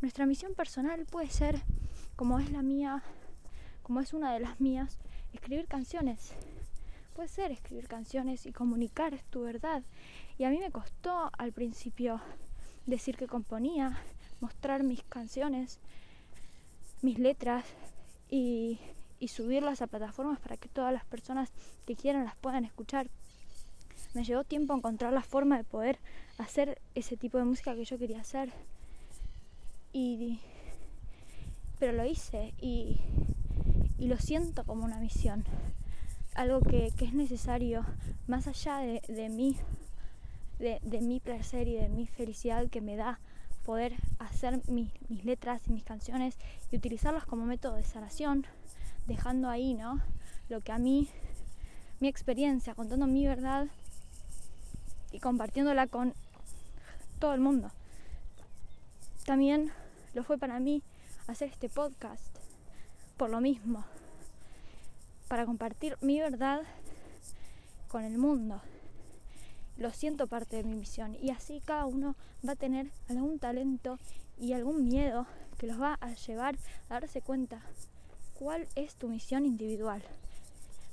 Nuestra 0.00 0.26
misión 0.26 0.54
personal 0.54 1.06
puede 1.06 1.28
ser, 1.28 1.62
como 2.16 2.40
es 2.40 2.50
la 2.50 2.62
mía, 2.62 3.02
como 3.84 4.00
es 4.00 4.12
una 4.12 4.32
de 4.32 4.40
las 4.40 4.60
mías, 4.60 4.98
escribir 5.32 5.66
canciones. 5.66 6.34
Puede 7.14 7.28
ser 7.28 7.50
escribir 7.50 7.88
canciones 7.88 8.46
y 8.46 8.52
comunicar 8.52 9.18
tu 9.30 9.42
verdad. 9.42 9.82
Y 10.38 10.44
a 10.44 10.50
mí 10.50 10.58
me 10.58 10.70
costó 10.70 11.30
al 11.36 11.52
principio 11.52 12.20
decir 12.86 13.16
que 13.16 13.26
componía, 13.26 13.98
mostrar 14.40 14.82
mis 14.82 15.02
canciones, 15.04 15.78
mis 17.02 17.18
letras 17.18 17.64
y, 18.30 18.80
subirlas 19.28 19.82
a 19.82 19.86
plataformas 19.86 20.40
para 20.40 20.56
que 20.56 20.68
todas 20.68 20.92
las 20.92 21.04
personas 21.04 21.52
que 21.86 21.94
quieran 21.94 22.24
las 22.24 22.34
puedan 22.36 22.64
escuchar. 22.64 23.08
Me 24.14 24.24
llevó 24.24 24.42
tiempo 24.42 24.74
encontrar 24.74 25.12
la 25.12 25.22
forma 25.22 25.56
de 25.56 25.64
poder 25.64 25.98
hacer 26.38 26.80
ese 26.94 27.16
tipo 27.16 27.38
de 27.38 27.44
música 27.44 27.74
que 27.76 27.84
yo 27.84 27.98
quería 27.98 28.20
hacer. 28.20 28.52
Y, 29.92 30.40
pero 31.78 31.92
lo 31.92 32.04
hice 32.04 32.52
y, 32.60 33.00
y 33.96 34.08
lo 34.08 34.18
siento 34.18 34.64
como 34.64 34.84
una 34.84 34.98
misión, 34.98 35.44
algo 36.34 36.60
que, 36.60 36.86
es 36.86 37.12
necesario, 37.12 37.84
más 38.26 38.46
allá 38.46 38.78
de, 38.78 39.02
de 39.08 39.28
mí, 39.28 39.56
de, 40.58 40.80
de, 40.82 41.00
mi 41.00 41.20
placer 41.20 41.68
y 41.68 41.74
de 41.74 41.88
mi 41.88 42.06
felicidad 42.06 42.68
que 42.68 42.80
me 42.80 42.96
da 42.96 43.18
poder 43.64 43.94
hacer 44.18 44.60
mis 44.68 44.90
letras 45.24 45.62
y 45.66 45.72
mis 45.72 45.84
canciones 45.84 46.36
y 46.70 46.76
utilizarlas 46.76 47.26
como 47.26 47.46
método 47.46 47.74
de 47.74 47.84
sanación, 47.84 48.46
dejando 49.06 49.48
ahí, 49.48 49.74
¿no? 49.74 50.00
Lo 50.48 50.60
que 50.60 50.72
a 50.72 50.78
mí, 50.78 51.08
mi 52.00 52.08
experiencia, 52.08 52.74
contando 52.74 53.06
mi 53.06 53.26
verdad 53.26 53.68
y 55.12 55.20
compartiéndola 55.20 55.86
con 55.86 56.14
todo 57.18 57.34
el 57.34 57.40
mundo. 57.40 57.70
También 59.24 59.70
lo 60.14 60.24
fue 60.24 60.38
para 60.38 60.58
mí 60.58 60.82
hacer 61.28 61.48
este 61.48 61.68
podcast 61.68 62.24
por 63.16 63.30
lo 63.30 63.40
mismo, 63.40 63.84
para 65.32 65.46
compartir 65.46 65.96
mi 66.02 66.20
verdad 66.20 66.60
con 67.88 68.04
el 68.04 68.18
mundo. 68.18 68.60
Lo 69.78 69.90
siento 69.90 70.26
parte 70.26 70.56
de 70.56 70.62
mi 70.62 70.74
misión 70.74 71.16
y 71.22 71.30
así 71.30 71.62
cada 71.64 71.86
uno 71.86 72.16
va 72.46 72.52
a 72.52 72.56
tener 72.56 72.90
algún 73.08 73.38
talento 73.38 73.98
y 74.36 74.52
algún 74.52 74.84
miedo 74.84 75.26
que 75.56 75.66
los 75.66 75.80
va 75.80 75.96
a 76.02 76.12
llevar 76.12 76.56
a 76.90 77.00
darse 77.00 77.22
cuenta 77.22 77.62
cuál 78.34 78.68
es 78.74 78.94
tu 78.96 79.08
misión 79.08 79.46
individual. 79.46 80.02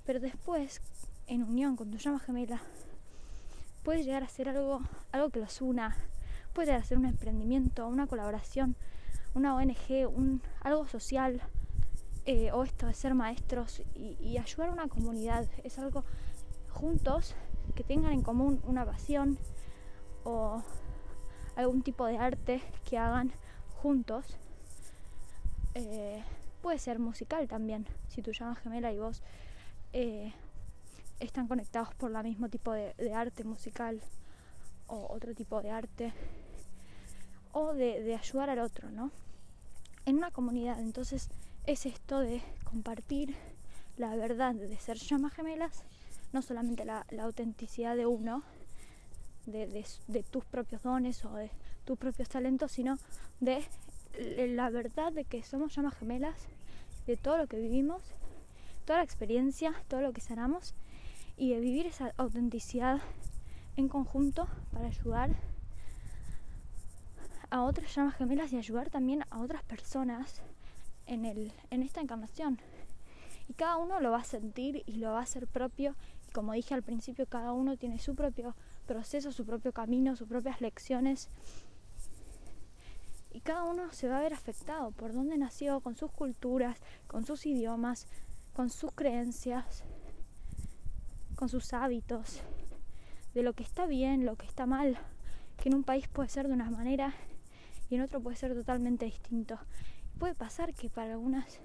Pero 0.06 0.22
después, 0.22 0.80
en 1.28 1.44
unión 1.44 1.76
con 1.76 1.92
tu 1.92 1.98
llama 1.98 2.20
gemela, 2.20 2.62
puede 3.84 4.06
llegar 4.06 4.24
a 4.24 4.30
ser 4.30 4.48
algo, 4.48 4.80
algo 5.12 5.32
que 5.32 5.42
los 5.42 5.62
una, 5.62 5.98
puede 6.54 6.72
hacer 6.72 6.98
un 6.98 7.08
emprendimiento, 7.08 7.90
una 7.90 8.08
colaboración, 8.08 8.78
una 9.34 9.54
ONG, 9.54 10.08
un, 10.08 10.42
algo 10.62 10.88
social, 10.88 11.42
eh, 12.32 12.52
o 12.52 12.64
esto 12.64 12.86
de 12.86 12.94
ser 12.94 13.16
maestros 13.16 13.82
y, 13.96 14.38
ayudar 14.38 14.70
a 14.70 14.72
una 14.74 14.88
comunidad. 14.88 15.48
Es 15.64 15.80
algo 15.80 16.04
juntos 16.70 17.34
que 17.74 17.84
tengan 17.84 18.12
en 18.12 18.22
común 18.22 18.62
una 18.68 18.86
pasión 18.86 19.40
o 20.24 20.62
algún 21.56 21.82
tipo 21.82 22.06
de 22.06 22.20
arte 22.20 22.62
que 22.88 23.00
hagan 23.00 23.32
juntos. 23.82 24.38
Eh, 25.74 26.24
puede 26.62 26.78
ser 26.78 27.00
musical 27.00 27.48
también, 27.48 27.88
si 28.10 28.22
tu 28.22 28.32
llama 28.32 28.54
gemela 28.58 28.94
y 28.94 29.00
vos 29.00 29.24
eh, 29.94 30.32
están 31.20 31.48
conectados 31.48 31.96
por 31.96 32.16
el 32.16 32.24
mismo 32.26 32.48
tipo 32.48 32.74
de, 32.74 32.94
arte 33.12 33.44
musical 33.44 34.04
o 34.86 35.08
otro 35.10 35.34
tipo 35.34 35.64
de 35.64 35.72
arte 35.72 36.14
o 37.54 37.74
de, 37.74 38.16
ayudar 38.16 38.52
al 38.52 38.60
otro, 38.60 38.92
¿no? 38.92 39.10
En 40.06 40.18
una 40.18 40.30
comunidad, 40.30 40.80
entonces 40.80 41.32
es 41.66 41.86
esto 41.86 42.20
de 42.20 42.42
compartir 42.64 43.36
la 43.98 44.16
verdad 44.16 44.56
de 44.56 44.78
ser 44.78 44.98
llamas 44.98 45.34
gemelas, 45.34 45.84
no 46.32 46.42
solamente 46.42 46.86
la, 46.86 47.06
autenticidad 47.22 47.96
de 47.96 48.06
uno, 48.06 48.44
de, 49.46 49.86
tus 50.32 50.46
propios 50.46 50.84
dones 50.84 51.26
o 51.26 51.34
de 51.34 51.52
tus 51.86 51.98
propios 51.98 52.30
talentos, 52.30 52.72
sino 52.72 52.98
de 53.40 53.64
la 54.56 54.70
verdad 54.70 55.12
de 55.12 55.26
que 55.26 55.44
somos 55.44 55.76
llamas 55.76 55.96
gemelas, 55.96 56.48
de 57.08 57.18
todo 57.18 57.38
lo 57.38 57.48
que 57.48 57.60
vivimos, 57.60 58.02
toda 58.86 59.00
la 59.00 59.06
experiencia, 59.06 59.74
todo 59.88 60.02
lo 60.02 60.14
que 60.14 60.22
sanamos 60.22 60.74
y 61.38 61.52
de 61.52 61.60
vivir 61.60 61.88
esa 61.88 62.14
autenticidad 62.18 63.02
en 63.76 63.90
conjunto 63.90 64.48
para 64.72 64.88
ayudar 64.88 65.36
a 67.50 67.64
otras 67.64 67.94
llamas 67.96 68.16
gemelas 68.16 68.54
y 68.54 68.58
ayudar 68.58 68.90
también 68.90 69.26
a 69.30 69.40
otras 69.40 69.64
personas 69.64 70.42
en, 71.10 71.26
el, 71.26 71.52
en 71.70 71.84
esta 71.84 72.02
encarnación. 72.02 72.60
Y 73.48 73.54
cada 73.54 73.78
uno 73.78 74.00
lo 74.00 74.12
va 74.12 74.20
a 74.20 74.24
sentir 74.24 74.84
y 74.86 74.94
lo 74.94 75.12
va 75.12 75.20
a 75.20 75.24
hacer 75.24 75.48
propio. 75.48 75.96
Y 76.28 76.32
como 76.32 76.54
dije 76.54 76.74
al 76.74 76.84
principio, 76.84 77.26
cada 77.26 77.52
uno 77.52 77.78
tiene 77.78 78.00
su 78.00 78.16
propio 78.16 78.56
proceso, 78.86 79.32
su 79.32 79.46
propio 79.46 79.74
camino, 79.74 80.16
sus 80.16 80.28
propias 80.28 80.62
lecciones. 80.62 81.30
Y 83.32 83.42
cada 83.42 83.64
uno 83.64 83.92
se 83.92 84.08
va 84.08 84.20
a 84.20 84.22
ver 84.22 84.34
afectado 84.34 84.92
por 84.92 85.14
dónde 85.14 85.38
nació, 85.38 85.82
con 85.82 85.96
sus 85.96 86.12
culturas, 86.12 86.80
con 87.08 87.26
sus 87.26 87.46
idiomas, 87.46 88.08
con 88.54 88.70
sus 88.70 88.92
creencias 88.94 89.84
con 91.40 91.48
sus 91.48 91.72
hábitos, 91.72 92.42
de 93.34 93.44
lo 93.44 93.54
que 93.54 93.64
está 93.64 93.86
bien, 93.86 94.26
lo 94.26 94.36
que 94.36 94.46
está 94.46 94.66
mal, 94.66 94.98
que 95.56 95.70
en 95.70 95.76
un 95.76 95.84
país 95.86 96.06
puede 96.10 96.28
ser 96.28 96.50
de 96.50 96.54
una 96.54 96.70
manera 96.70 97.14
y 97.90 97.96
en 97.96 98.02
otro 98.02 98.20
puede 98.20 98.36
ser 98.36 98.54
totalmente 98.54 99.06
distinto. 99.06 99.58
Puede 100.20 100.36
pasar 100.36 100.74
que 100.74 100.90
para 100.90 101.14
algunas, 101.14 101.60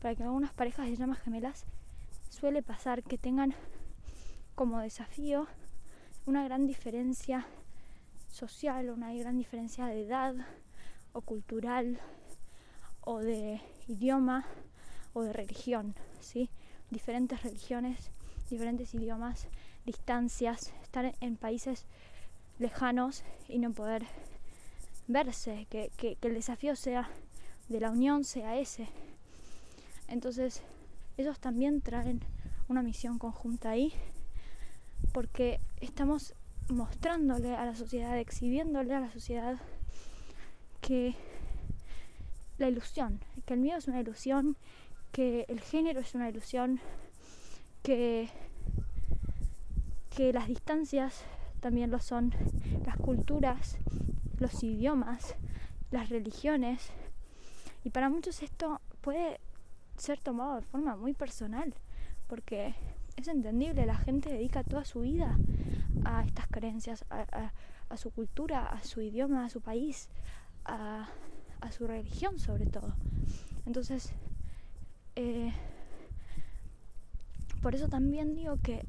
para 0.00 0.14
que 0.14 0.22
algunas 0.22 0.52
parejas 0.52 0.86
de 0.86 0.96
llamas 0.96 1.20
gemelas 1.20 1.64
suele 2.30 2.62
pasar 2.62 3.02
que 3.02 3.18
tengan 3.18 3.54
como 4.54 4.80
desafío 4.80 5.46
una 6.26 6.44
gran 6.44 6.66
diferencia 6.66 7.46
social, 8.28 8.90
una 8.90 9.12
gran 9.14 9.36
diferencia 9.36 9.86
de 9.86 10.06
edad 10.06 10.34
o 11.12 11.20
cultural 11.20 12.00
o 13.02 13.18
de 13.18 13.60
idioma 13.86 14.46
o 15.12 15.22
de 15.22 15.32
religión, 15.32 15.94
¿sí? 16.20 16.48
Diferentes 16.90 17.42
religiones 17.42 18.10
diferentes 18.52 18.94
idiomas, 18.94 19.48
distancias, 19.86 20.72
estar 20.82 21.14
en 21.20 21.36
países 21.36 21.86
lejanos 22.58 23.24
y 23.48 23.58
no 23.58 23.72
poder 23.72 24.04
verse, 25.08 25.66
que, 25.70 25.90
el 26.20 26.34
desafío 26.34 26.76
sea 26.76 27.08
de 27.68 27.80
la 27.80 27.90
unión 27.90 28.24
sea 28.24 28.58
ese. 28.58 28.88
Entonces, 30.08 30.62
ellos 31.16 31.38
también 31.38 31.80
traen 31.80 32.20
una 32.68 32.82
misión 32.82 33.18
conjunta 33.18 33.70
ahí, 33.70 33.92
porque 35.12 35.60
estamos 35.80 36.34
mostrándole 36.68 37.54
a 37.54 37.66
la 37.66 37.74
sociedad, 37.74 38.18
exhibiéndole 38.18 38.94
a 38.94 39.00
la 39.00 39.10
sociedad 39.10 39.58
que 40.80 41.14
la 42.58 42.68
ilusión, 42.68 43.20
que 43.44 43.54
el 43.54 43.60
miedo 43.60 43.78
es 43.78 43.88
una 43.88 44.00
ilusión, 44.00 44.56
que 45.12 45.44
el 45.48 45.60
género 45.60 46.00
es 46.00 46.14
una 46.14 46.28
ilusión, 46.28 46.80
que, 47.82 48.28
que 50.14 50.32
las 50.32 50.48
distancias 50.48 51.24
también 51.60 51.90
lo 51.90 52.00
son, 52.00 52.34
las 52.86 52.96
culturas, 52.96 53.78
los 54.38 54.62
idiomas, 54.62 55.36
las 55.90 56.08
religiones. 56.08 56.90
Y 57.84 57.90
para 57.90 58.08
muchos 58.08 58.42
esto 58.42 58.80
puede 59.00 59.40
ser 59.96 60.20
tomado 60.20 60.56
de 60.56 60.62
forma 60.62 60.96
muy 60.96 61.14
personal, 61.14 61.74
porque 62.28 62.74
es 63.16 63.28
entendible, 63.28 63.86
la 63.86 63.96
gente 63.96 64.30
dedica 64.30 64.64
toda 64.64 64.84
su 64.84 65.00
vida 65.00 65.36
a 66.04 66.24
estas 66.24 66.46
creencias, 66.48 67.04
a, 67.10 67.50
su 67.96 68.10
cultura, 68.10 68.66
a 68.66 68.82
su 68.82 69.00
idioma, 69.00 69.44
a 69.44 69.50
su 69.50 69.60
país, 69.60 70.08
a, 70.64 71.08
su 71.70 71.86
religión 71.86 72.38
sobre 72.38 72.66
todo. 72.66 72.94
Entonces, 73.66 74.12
eh, 75.14 75.52
por 77.60 77.74
eso 77.74 77.88
también 77.88 78.34
digo 78.34 78.56
que 78.62 78.84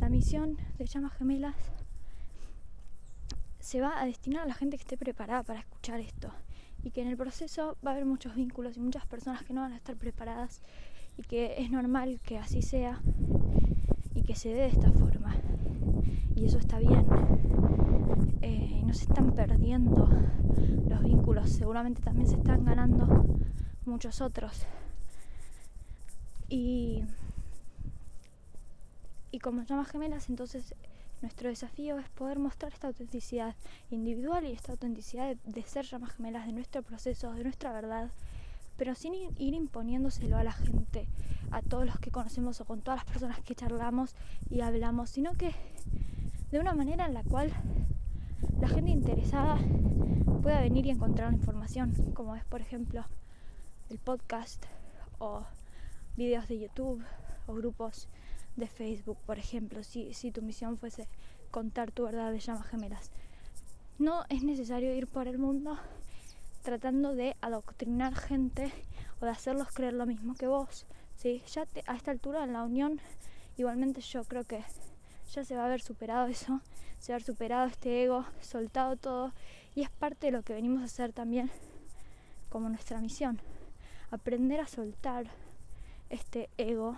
la 0.00 0.08
misión 0.08 0.56
de 0.78 0.86
llamas 0.86 1.12
gemelas 1.14 1.56
se 3.58 3.80
va 3.80 4.00
a 4.00 4.06
destinar 4.06 4.44
a 4.44 4.46
la 4.46 4.54
gente 4.54 4.76
que 4.76 4.82
esté 4.82 4.96
preparada 4.96 5.42
para 5.42 5.60
escuchar 5.60 6.00
esto 6.00 6.32
y 6.82 6.90
que 6.90 7.02
en 7.02 7.08
el 7.08 7.16
proceso 7.16 7.76
va 7.84 7.90
a 7.90 7.94
haber 7.94 8.06
muchos 8.06 8.34
vínculos 8.34 8.76
y 8.76 8.80
muchas 8.80 9.06
personas 9.06 9.42
que 9.42 9.52
no 9.52 9.60
van 9.62 9.72
a 9.72 9.76
estar 9.76 9.96
preparadas 9.96 10.62
y 11.16 11.22
que 11.22 11.56
es 11.58 11.70
normal 11.70 12.20
que 12.22 12.38
así 12.38 12.62
sea 12.62 13.00
y 14.14 14.22
que 14.22 14.34
se 14.34 14.50
dé 14.50 14.62
de 14.62 14.66
esta 14.66 14.90
forma. 14.92 15.34
Y 16.34 16.46
eso 16.46 16.58
está 16.58 16.78
bien. 16.78 17.06
Eh, 18.42 18.82
no 18.84 18.94
se 18.94 19.04
están 19.04 19.34
perdiendo 19.34 20.08
los 20.88 21.02
vínculos 21.02 21.50
seguramente 21.50 22.02
también 22.02 22.26
se 22.26 22.36
están 22.36 22.64
ganando 22.64 23.24
muchos 23.84 24.20
otros. 24.20 24.66
Y 26.48 27.04
y 29.30 29.40
como 29.40 29.62
llamas 29.62 29.88
gemelas, 29.88 30.30
entonces 30.30 30.74
nuestro 31.20 31.48
desafío 31.48 31.98
es 31.98 32.08
poder 32.10 32.38
mostrar 32.38 32.72
esta 32.72 32.88
autenticidad 32.88 33.56
individual 33.90 34.44
y 34.44 34.52
esta 34.52 34.72
autenticidad 34.72 35.36
de, 35.36 35.62
ser 35.62 35.84
llamas 35.84 36.12
gemelas, 36.12 36.46
de 36.46 36.52
nuestro 36.52 36.82
proceso, 36.82 37.32
de 37.32 37.42
nuestra 37.42 37.72
verdad, 37.72 38.10
pero 38.76 38.94
sin 38.94 39.14
ir, 39.14 39.54
imponiéndoselo 39.54 40.36
a 40.36 40.44
la 40.44 40.52
gente, 40.52 41.08
a 41.50 41.62
todos 41.62 41.86
los 41.86 41.98
que 41.98 42.10
conocemos 42.10 42.60
o 42.60 42.64
con 42.64 42.80
todas 42.80 43.00
las 43.00 43.06
personas 43.06 43.40
que 43.40 43.54
charlamos 43.54 44.14
y 44.48 44.60
hablamos, 44.60 45.10
sino 45.10 45.34
que 45.34 45.52
de 46.50 46.60
una 46.60 46.74
manera 46.74 47.06
en 47.06 47.14
la 47.14 47.24
cual 47.24 47.52
la 48.60 48.68
gente 48.68 48.90
interesada 48.90 49.58
pueda 50.42 50.60
venir 50.60 50.86
y 50.86 50.90
encontrar 50.90 51.32
información, 51.32 51.92
como 52.14 52.36
es 52.36 52.44
por 52.44 52.60
ejemplo 52.60 53.04
el 53.90 53.98
podcast 53.98 54.64
o 55.18 55.42
videos 56.16 56.46
de 56.46 56.60
YouTube 56.60 57.02
o 57.46 57.54
grupos 57.54 58.08
de 58.58 58.66
Facebook, 58.66 59.18
por 59.24 59.38
ejemplo, 59.38 59.82
si, 59.82 60.12
si 60.14 60.30
tu 60.30 60.42
misión 60.42 60.78
fuese 60.78 61.08
contar 61.50 61.90
tu 61.90 62.04
verdad 62.04 62.32
de 62.32 62.40
llamas 62.40 62.66
gemelas. 62.66 63.10
No 63.98 64.24
es 64.28 64.42
necesario 64.42 64.94
ir 64.94 65.06
por 65.06 65.28
el 65.28 65.38
mundo 65.38 65.78
tratando 66.62 67.14
de 67.14 67.36
adoctrinar 67.40 68.14
gente 68.14 68.70
o 69.20 69.24
de 69.24 69.30
hacerlos 69.30 69.72
creer 69.72 69.94
lo 69.94 70.06
mismo 70.06 70.34
que 70.34 70.46
vos. 70.46 70.86
¿sí? 71.16 71.42
Ya 71.52 71.66
a 71.86 71.96
esta 71.96 72.10
altura 72.10 72.44
en 72.44 72.52
la 72.52 72.62
unión, 72.62 73.00
igualmente 73.56 74.00
yo 74.00 74.24
creo 74.24 74.44
que 74.44 74.62
ya 75.32 75.44
se 75.44 75.56
va 75.56 75.62
a 75.62 75.66
haber 75.66 75.80
superado 75.80 76.26
eso, 76.26 76.60
se 76.98 77.12
va 77.12 77.14
a 77.14 77.16
haber 77.16 77.22
superado 77.22 77.66
este 77.66 78.04
ego, 78.04 78.24
soltado 78.40 78.96
todo 78.96 79.32
y 79.74 79.82
es 79.82 79.90
parte 79.90 80.26
de 80.26 80.32
lo 80.32 80.42
que 80.42 80.54
venimos 80.54 80.82
a 80.82 80.86
hacer 80.86 81.12
también 81.12 81.50
como 82.48 82.68
nuestra 82.68 83.00
misión. 83.00 83.40
Aprender 84.10 84.60
a 84.60 84.66
soltar 84.66 85.26
este 86.08 86.48
ego, 86.56 86.96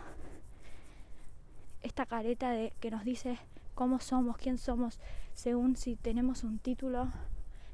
esta 1.82 2.06
careta 2.06 2.50
de 2.50 2.72
que 2.80 2.90
nos 2.90 3.04
dice 3.04 3.38
cómo 3.74 4.00
somos, 4.00 4.36
quién 4.36 4.58
somos, 4.58 5.00
según 5.34 5.76
si 5.76 5.96
tenemos 5.96 6.44
un 6.44 6.58
título 6.58 7.08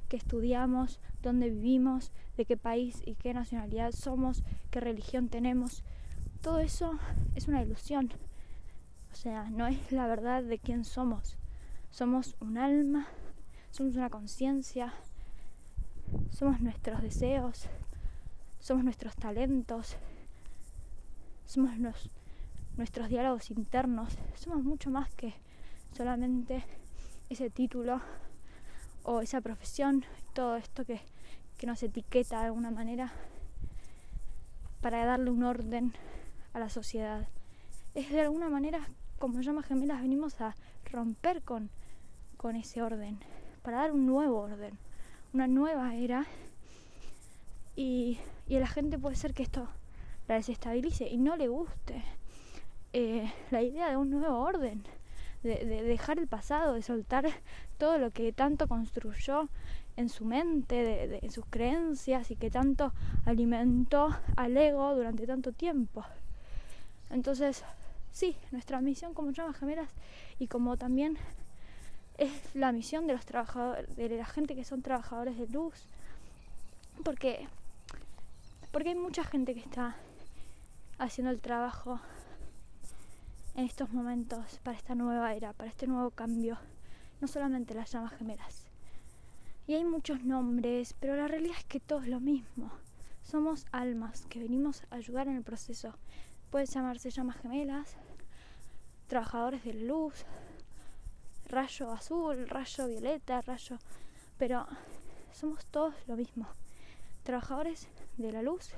que 0.09 0.17
estudiamos, 0.17 1.01
dónde 1.23 1.51
vivimos, 1.51 2.13
de 2.37 2.45
qué 2.45 2.57
país 2.57 3.03
y 3.05 3.15
qué 3.15 3.35
nacionalidad 3.35 3.93
somos, 3.93 4.45
qué 4.71 4.81
religión 4.81 5.29
tenemos. 5.29 5.83
Todo 6.43 6.61
eso 6.61 6.99
es 7.35 7.49
una 7.49 7.63
ilusión. 7.63 8.13
O 9.13 9.17
sea, 9.17 9.51
no 9.51 9.67
es 9.67 9.91
la 9.91 10.07
verdad 10.07 10.43
de 10.43 10.59
quién 10.59 10.85
somos. 10.85 11.37
Somos 11.91 12.37
un 12.41 12.59
alma, 12.59 13.07
somos 13.71 13.97
una 13.97 14.11
conciencia, 14.11 14.93
somos 16.31 16.61
nuestros 16.61 17.03
deseos, 17.03 17.69
somos 18.61 18.85
nuestros 18.85 19.17
talentos, 19.17 19.97
somos 21.47 21.79
nuestros 22.77 23.09
diálogos 23.09 23.51
internos, 23.51 24.19
somos 24.35 24.63
mucho 24.63 24.91
más 24.91 25.13
que 25.15 25.35
solamente 25.97 26.65
ese 27.31 27.51
título 27.51 28.01
o 29.03 29.21
esa 29.21 29.41
profesión, 29.41 30.05
todo 30.35 30.57
esto 30.57 30.85
que, 30.85 31.01
que 31.57 31.67
nos 31.67 31.83
etiqueta 31.83 32.41
de 32.41 32.47
alguna 32.47 32.71
manera 32.71 33.13
para 34.81 35.05
darle 35.05 35.31
un 35.31 35.43
orden 35.43 35.95
a 36.53 36.59
la 36.59 36.69
sociedad. 36.69 37.27
Es 37.95 38.11
de 38.11 38.21
alguna 38.21 38.49
manera, 38.49 38.89
como 39.19 39.41
llamas 39.41 39.67
gemelas, 39.67 40.03
venimos 40.03 40.41
a 40.41 40.55
romper 40.93 41.43
con, 41.43 41.71
con 42.37 42.57
ese 42.57 42.83
orden, 42.83 43.19
para 43.63 43.79
dar 43.79 43.93
un 43.93 44.07
nuevo 44.07 44.39
orden, 44.39 44.79
una 45.33 45.47
nueva 45.47 45.95
era. 45.95 46.27
Y, 47.75 48.19
y 48.47 48.57
a 48.57 48.61
la 48.61 48.67
gente 48.67 48.99
puede 48.99 49.17
ser 49.17 49.35
que 49.35 49.43
esto 49.43 49.67
la 50.29 50.37
desestabilice 50.37 51.09
y 51.09 51.17
no 51.19 51.37
le 51.37 51.49
guste 51.49 52.05
eh, 52.99 53.31
la 53.51 53.61
idea 53.61 53.91
de 53.91 53.99
un 53.99 54.09
nuevo 54.09 54.39
orden 54.39 54.83
de, 55.43 55.67
dejar 55.67 56.19
el 56.19 56.27
pasado, 56.27 56.73
de 56.73 56.81
soltar 56.81 57.27
todo 57.77 57.99
lo 57.99 58.11
que 58.11 58.33
tanto 58.33 58.69
construyó 58.69 59.51
en 59.99 60.09
su 60.09 60.25
mente, 60.25 60.77
de, 60.77 61.19
en 61.21 61.31
sus 61.31 61.45
creencias 61.45 62.31
y 62.31 62.37
que 62.37 62.51
tanto 62.51 62.95
alimentó 63.27 64.17
al 64.35 64.57
ego 64.57 64.95
durante 64.95 65.27
tanto 65.27 65.53
tiempo. 65.53 66.07
Entonces, 67.11 67.65
sí, 68.13 68.35
nuestra 68.51 68.81
misión 68.81 69.13
como 69.13 69.31
llamas 69.31 69.59
gemelas 69.59 69.91
y 70.39 70.47
como 70.47 70.79
también 70.79 71.19
es 72.17 72.33
la 72.55 72.73
misión 72.73 73.07
de 73.07 73.13
los 73.13 73.27
trabajadores, 73.27 73.95
de 73.95 74.09
la 74.09 74.25
gente 74.25 74.55
que 74.55 74.65
son 74.65 74.81
trabajadores 74.81 75.37
de 75.37 75.47
luz, 75.49 75.87
porque 77.05 77.47
porque 78.73 78.89
hay 78.89 78.95
mucha 78.95 79.23
gente 79.23 79.53
que 79.53 79.61
está 79.61 79.97
haciendo 80.99 81.31
el 81.31 81.43
trabajo 81.43 82.01
en 83.57 83.65
estos 83.65 83.91
momentos 83.91 84.61
para 84.63 84.77
esta 84.77 84.95
nueva 84.95 85.35
era, 85.35 85.55
para 85.55 85.71
este 85.71 85.87
nuevo 85.87 86.11
cambio, 86.11 86.59
no 87.23 87.27
solamente 87.27 87.75
las 87.75 87.91
llamas 87.91 88.13
gemelas. 88.13 88.67
Y 89.67 89.75
hay 89.75 89.85
muchos 89.85 90.23
nombres, 90.25 90.95
pero 91.01 91.17
la 91.17 91.27
realidad 91.27 91.57
es 91.59 91.65
que 91.65 91.81
todo 91.81 92.03
es 92.03 92.09
lo 92.09 92.21
mismo. 92.21 92.71
Somos 93.23 93.65
almas 93.73 94.27
que 94.27 94.41
venimos 94.41 94.83
a 94.91 94.97
ayudar 94.97 95.27
en 95.29 95.37
el 95.37 95.43
proceso. 95.43 95.95
Puede 96.51 96.67
llamarse 96.67 97.11
llamas 97.11 97.39
gemelas, 97.39 97.97
trabajadores 99.07 99.65
de 99.65 99.73
luz, 99.73 100.27
rayo 101.49 101.91
azul, 101.93 102.49
rayo 102.49 102.87
violeta, 102.87 103.41
rayo... 103.41 103.79
Pero 104.37 104.67
somos 105.33 105.65
todos 105.65 105.95
lo 106.07 106.17
mismo. 106.17 106.47
Trabajadores 107.23 107.89
de 108.19 108.33
la 108.33 108.43
luz, 108.43 108.69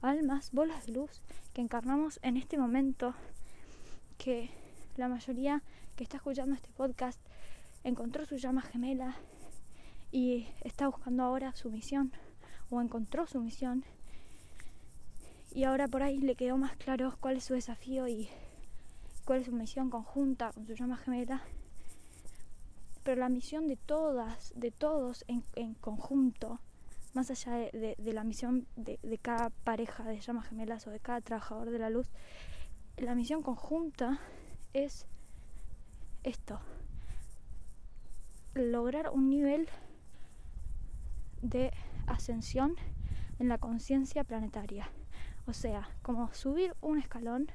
almas, 0.00 0.52
bolas 0.52 0.86
de 0.86 0.92
luz 0.92 1.22
que 1.52 1.60
encarnamos 1.60 2.20
en 2.22 2.36
este 2.36 2.56
momento 2.56 3.14
que 4.22 4.50
la 4.96 5.08
mayoría 5.08 5.64
que 5.96 6.04
está 6.04 6.18
escuchando 6.18 6.54
este 6.54 6.70
podcast 6.70 7.20
encontró 7.82 8.24
su 8.24 8.36
llama 8.36 8.62
gemela 8.62 9.16
y 10.12 10.46
está 10.60 10.86
buscando 10.86 11.24
ahora 11.24 11.56
su 11.56 11.70
misión 11.70 12.12
o 12.70 12.80
encontró 12.80 13.26
su 13.26 13.40
misión. 13.40 13.84
Y 15.50 15.64
ahora 15.64 15.88
por 15.88 16.04
ahí 16.04 16.18
le 16.18 16.36
quedó 16.36 16.56
más 16.56 16.76
claro 16.76 17.16
cuál 17.18 17.38
es 17.38 17.44
su 17.44 17.54
desafío 17.54 18.06
y 18.06 18.28
cuál 19.24 19.40
es 19.40 19.46
su 19.46 19.52
misión 19.52 19.90
conjunta 19.90 20.52
con 20.52 20.68
su 20.68 20.74
llama 20.74 20.98
gemela. 20.98 21.42
Pero 23.02 23.20
la 23.20 23.28
misión 23.28 23.66
de 23.66 23.76
todas, 23.76 24.52
de 24.54 24.70
todos 24.70 25.24
en, 25.26 25.74
conjunto, 25.74 26.60
más 27.12 27.28
allá 27.32 27.56
de, 27.56 27.96
la 27.98 28.22
misión 28.22 28.68
de, 28.76 29.00
cada 29.20 29.50
pareja 29.50 30.04
de 30.04 30.20
llamas 30.20 30.46
gemelas 30.46 30.86
o 30.86 30.90
de 30.90 31.00
cada 31.00 31.20
trabajador 31.20 31.70
de 31.70 31.80
la 31.80 31.90
luz, 31.90 32.08
la 32.96 33.14
misión 33.14 33.42
conjunta 33.42 34.20
es 34.72 35.06
esto, 36.22 36.60
lograr 38.54 39.10
un 39.10 39.28
nivel 39.28 39.68
de 41.42 41.72
ascensión 42.06 42.76
en 43.38 43.48
la 43.48 43.58
conciencia 43.58 44.24
planetaria. 44.24 44.88
O 45.46 45.52
sea, 45.52 45.88
como 46.02 46.32
subir 46.32 46.74
un 46.80 46.98
escalón, 46.98 47.50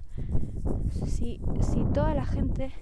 si, 1.05 1.39
si 1.61 1.83
toda 1.93 2.13
la 2.13 2.25
gente 2.25 2.73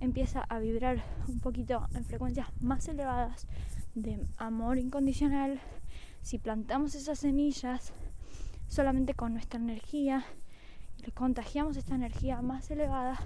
empieza 0.00 0.42
a 0.42 0.58
vibrar 0.58 1.02
un 1.28 1.40
poquito 1.40 1.86
en 1.94 2.04
frecuencias 2.04 2.48
más 2.60 2.86
elevadas 2.88 3.46
de 3.94 4.26
amor 4.36 4.76
incondicional, 4.78 5.60
si 6.20 6.38
plantamos 6.38 6.94
esas 6.94 7.18
semillas 7.18 7.94
solamente 8.68 9.14
con 9.14 9.32
nuestra 9.32 9.58
energía 9.58 10.26
contagiamos 11.14 11.76
esta 11.76 11.94
energía 11.94 12.42
más 12.42 12.70
elevada, 12.70 13.18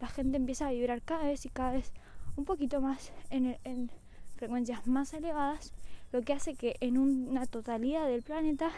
la 0.00 0.08
gente 0.08 0.36
empieza 0.36 0.68
a 0.68 0.72
vibrar 0.72 1.02
cada 1.02 1.24
vez 1.24 1.46
y 1.46 1.48
cada 1.48 1.72
vez 1.72 1.92
un 2.36 2.44
poquito 2.44 2.80
más 2.80 3.12
en, 3.30 3.90
frecuencias 4.36 4.86
más 4.86 5.14
elevadas, 5.14 5.72
lo 6.10 6.22
que 6.22 6.32
hace 6.32 6.54
que 6.54 6.76
en 6.80 6.98
una 6.98 7.46
totalidad 7.46 8.06
del 8.06 8.22
planeta 8.22 8.70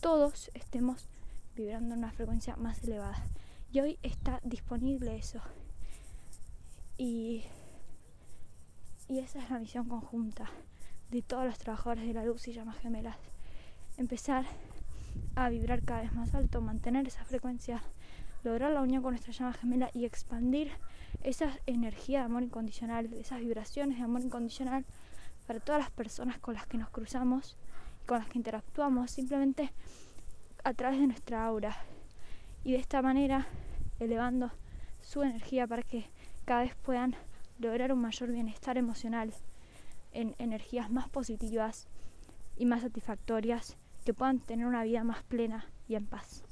todos 0.00 0.50
estemos 0.54 1.08
vibrando 1.54 1.94
en 1.94 2.00
una 2.00 2.12
frecuencia 2.12 2.56
más 2.56 2.82
elevada. 2.84 3.24
Y 3.72 3.80
hoy 3.80 3.98
está 4.02 4.40
disponible 4.44 5.16
eso. 5.16 5.40
Y, 6.98 7.44
y 9.08 9.18
esa 9.18 9.42
es 9.42 9.50
la 9.50 9.58
misión 9.58 9.88
conjunta 9.88 10.50
de 11.10 11.22
todos 11.22 11.46
los 11.46 11.58
trabajadores 11.58 12.06
de 12.06 12.12
la 12.12 12.24
luz 12.24 12.46
y 12.48 12.52
llamas 12.52 12.78
gemelas. 12.78 13.16
Empezar 13.96 14.44
a 15.34 15.48
vibrar 15.48 15.82
cada 15.82 16.02
vez 16.02 16.12
más 16.14 16.34
alto, 16.34 16.60
mantener 16.60 17.06
esa 17.06 17.24
frecuencia, 17.24 17.82
lograr 18.44 18.72
la 18.72 18.82
unión 18.82 19.02
con 19.02 19.12
nuestra 19.12 19.32
llama 19.32 19.52
gemela 19.52 19.90
y 19.92 20.04
expandir 20.04 20.70
esa 21.22 21.58
energía 21.66 22.20
de 22.20 22.24
amor 22.26 22.42
incondicional, 22.42 23.12
esas 23.14 23.40
vibraciones 23.40 23.98
de 23.98 24.04
amor 24.04 24.22
incondicional 24.22 24.84
para 25.46 25.60
todas 25.60 25.80
las 25.80 25.90
personas 25.90 26.38
con 26.38 26.54
las 26.54 26.66
que 26.66 26.78
nos 26.78 26.90
cruzamos, 26.90 27.56
con 28.06 28.18
las 28.18 28.28
que 28.28 28.38
interactuamos, 28.38 29.10
simplemente 29.10 29.72
a 30.64 30.74
través 30.74 31.00
de 31.00 31.06
nuestra 31.06 31.44
aura. 31.44 31.76
Y 32.64 32.72
de 32.72 32.78
esta 32.78 33.02
manera 33.02 33.46
elevando 34.00 34.50
su 35.00 35.22
energía 35.22 35.66
para 35.66 35.82
que 35.82 36.10
cada 36.44 36.62
vez 36.62 36.74
puedan 36.76 37.14
lograr 37.58 37.92
un 37.92 38.00
mayor 38.00 38.30
bienestar 38.30 38.76
emocional 38.76 39.32
en 40.12 40.34
energías 40.38 40.90
más 40.90 41.08
positivas 41.08 41.88
y 42.56 42.66
más 42.66 42.82
satisfactorias 42.82 43.76
que 44.06 44.14
puedan 44.14 44.38
tener 44.38 44.66
una 44.66 44.84
vida 44.84 45.02
más 45.02 45.24
plena 45.24 45.66
y 45.88 45.96
en 45.96 46.06
paz. 46.06 46.44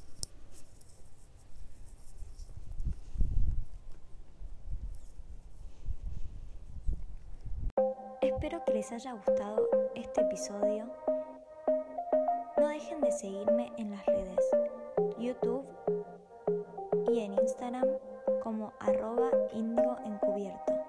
Espero 8.21 8.65
que 8.65 8.75
les 8.75 8.91
haya 8.91 9.13
gustado 9.13 9.69
este 9.95 10.23
episodio. 10.23 10.91
No 12.59 12.69
dejen 12.69 13.01
de 13.01 13.13
seguirme 13.13 13.73
en 13.77 13.93
las 13.93 14.05
redes 14.05 14.41
YouTube 15.17 15.65
y 17.13 17.21
en 17.21 17.35
Instagram 17.35 17.87
como 18.43 18.73
arroba 18.81 19.31
encubierto. 19.53 20.84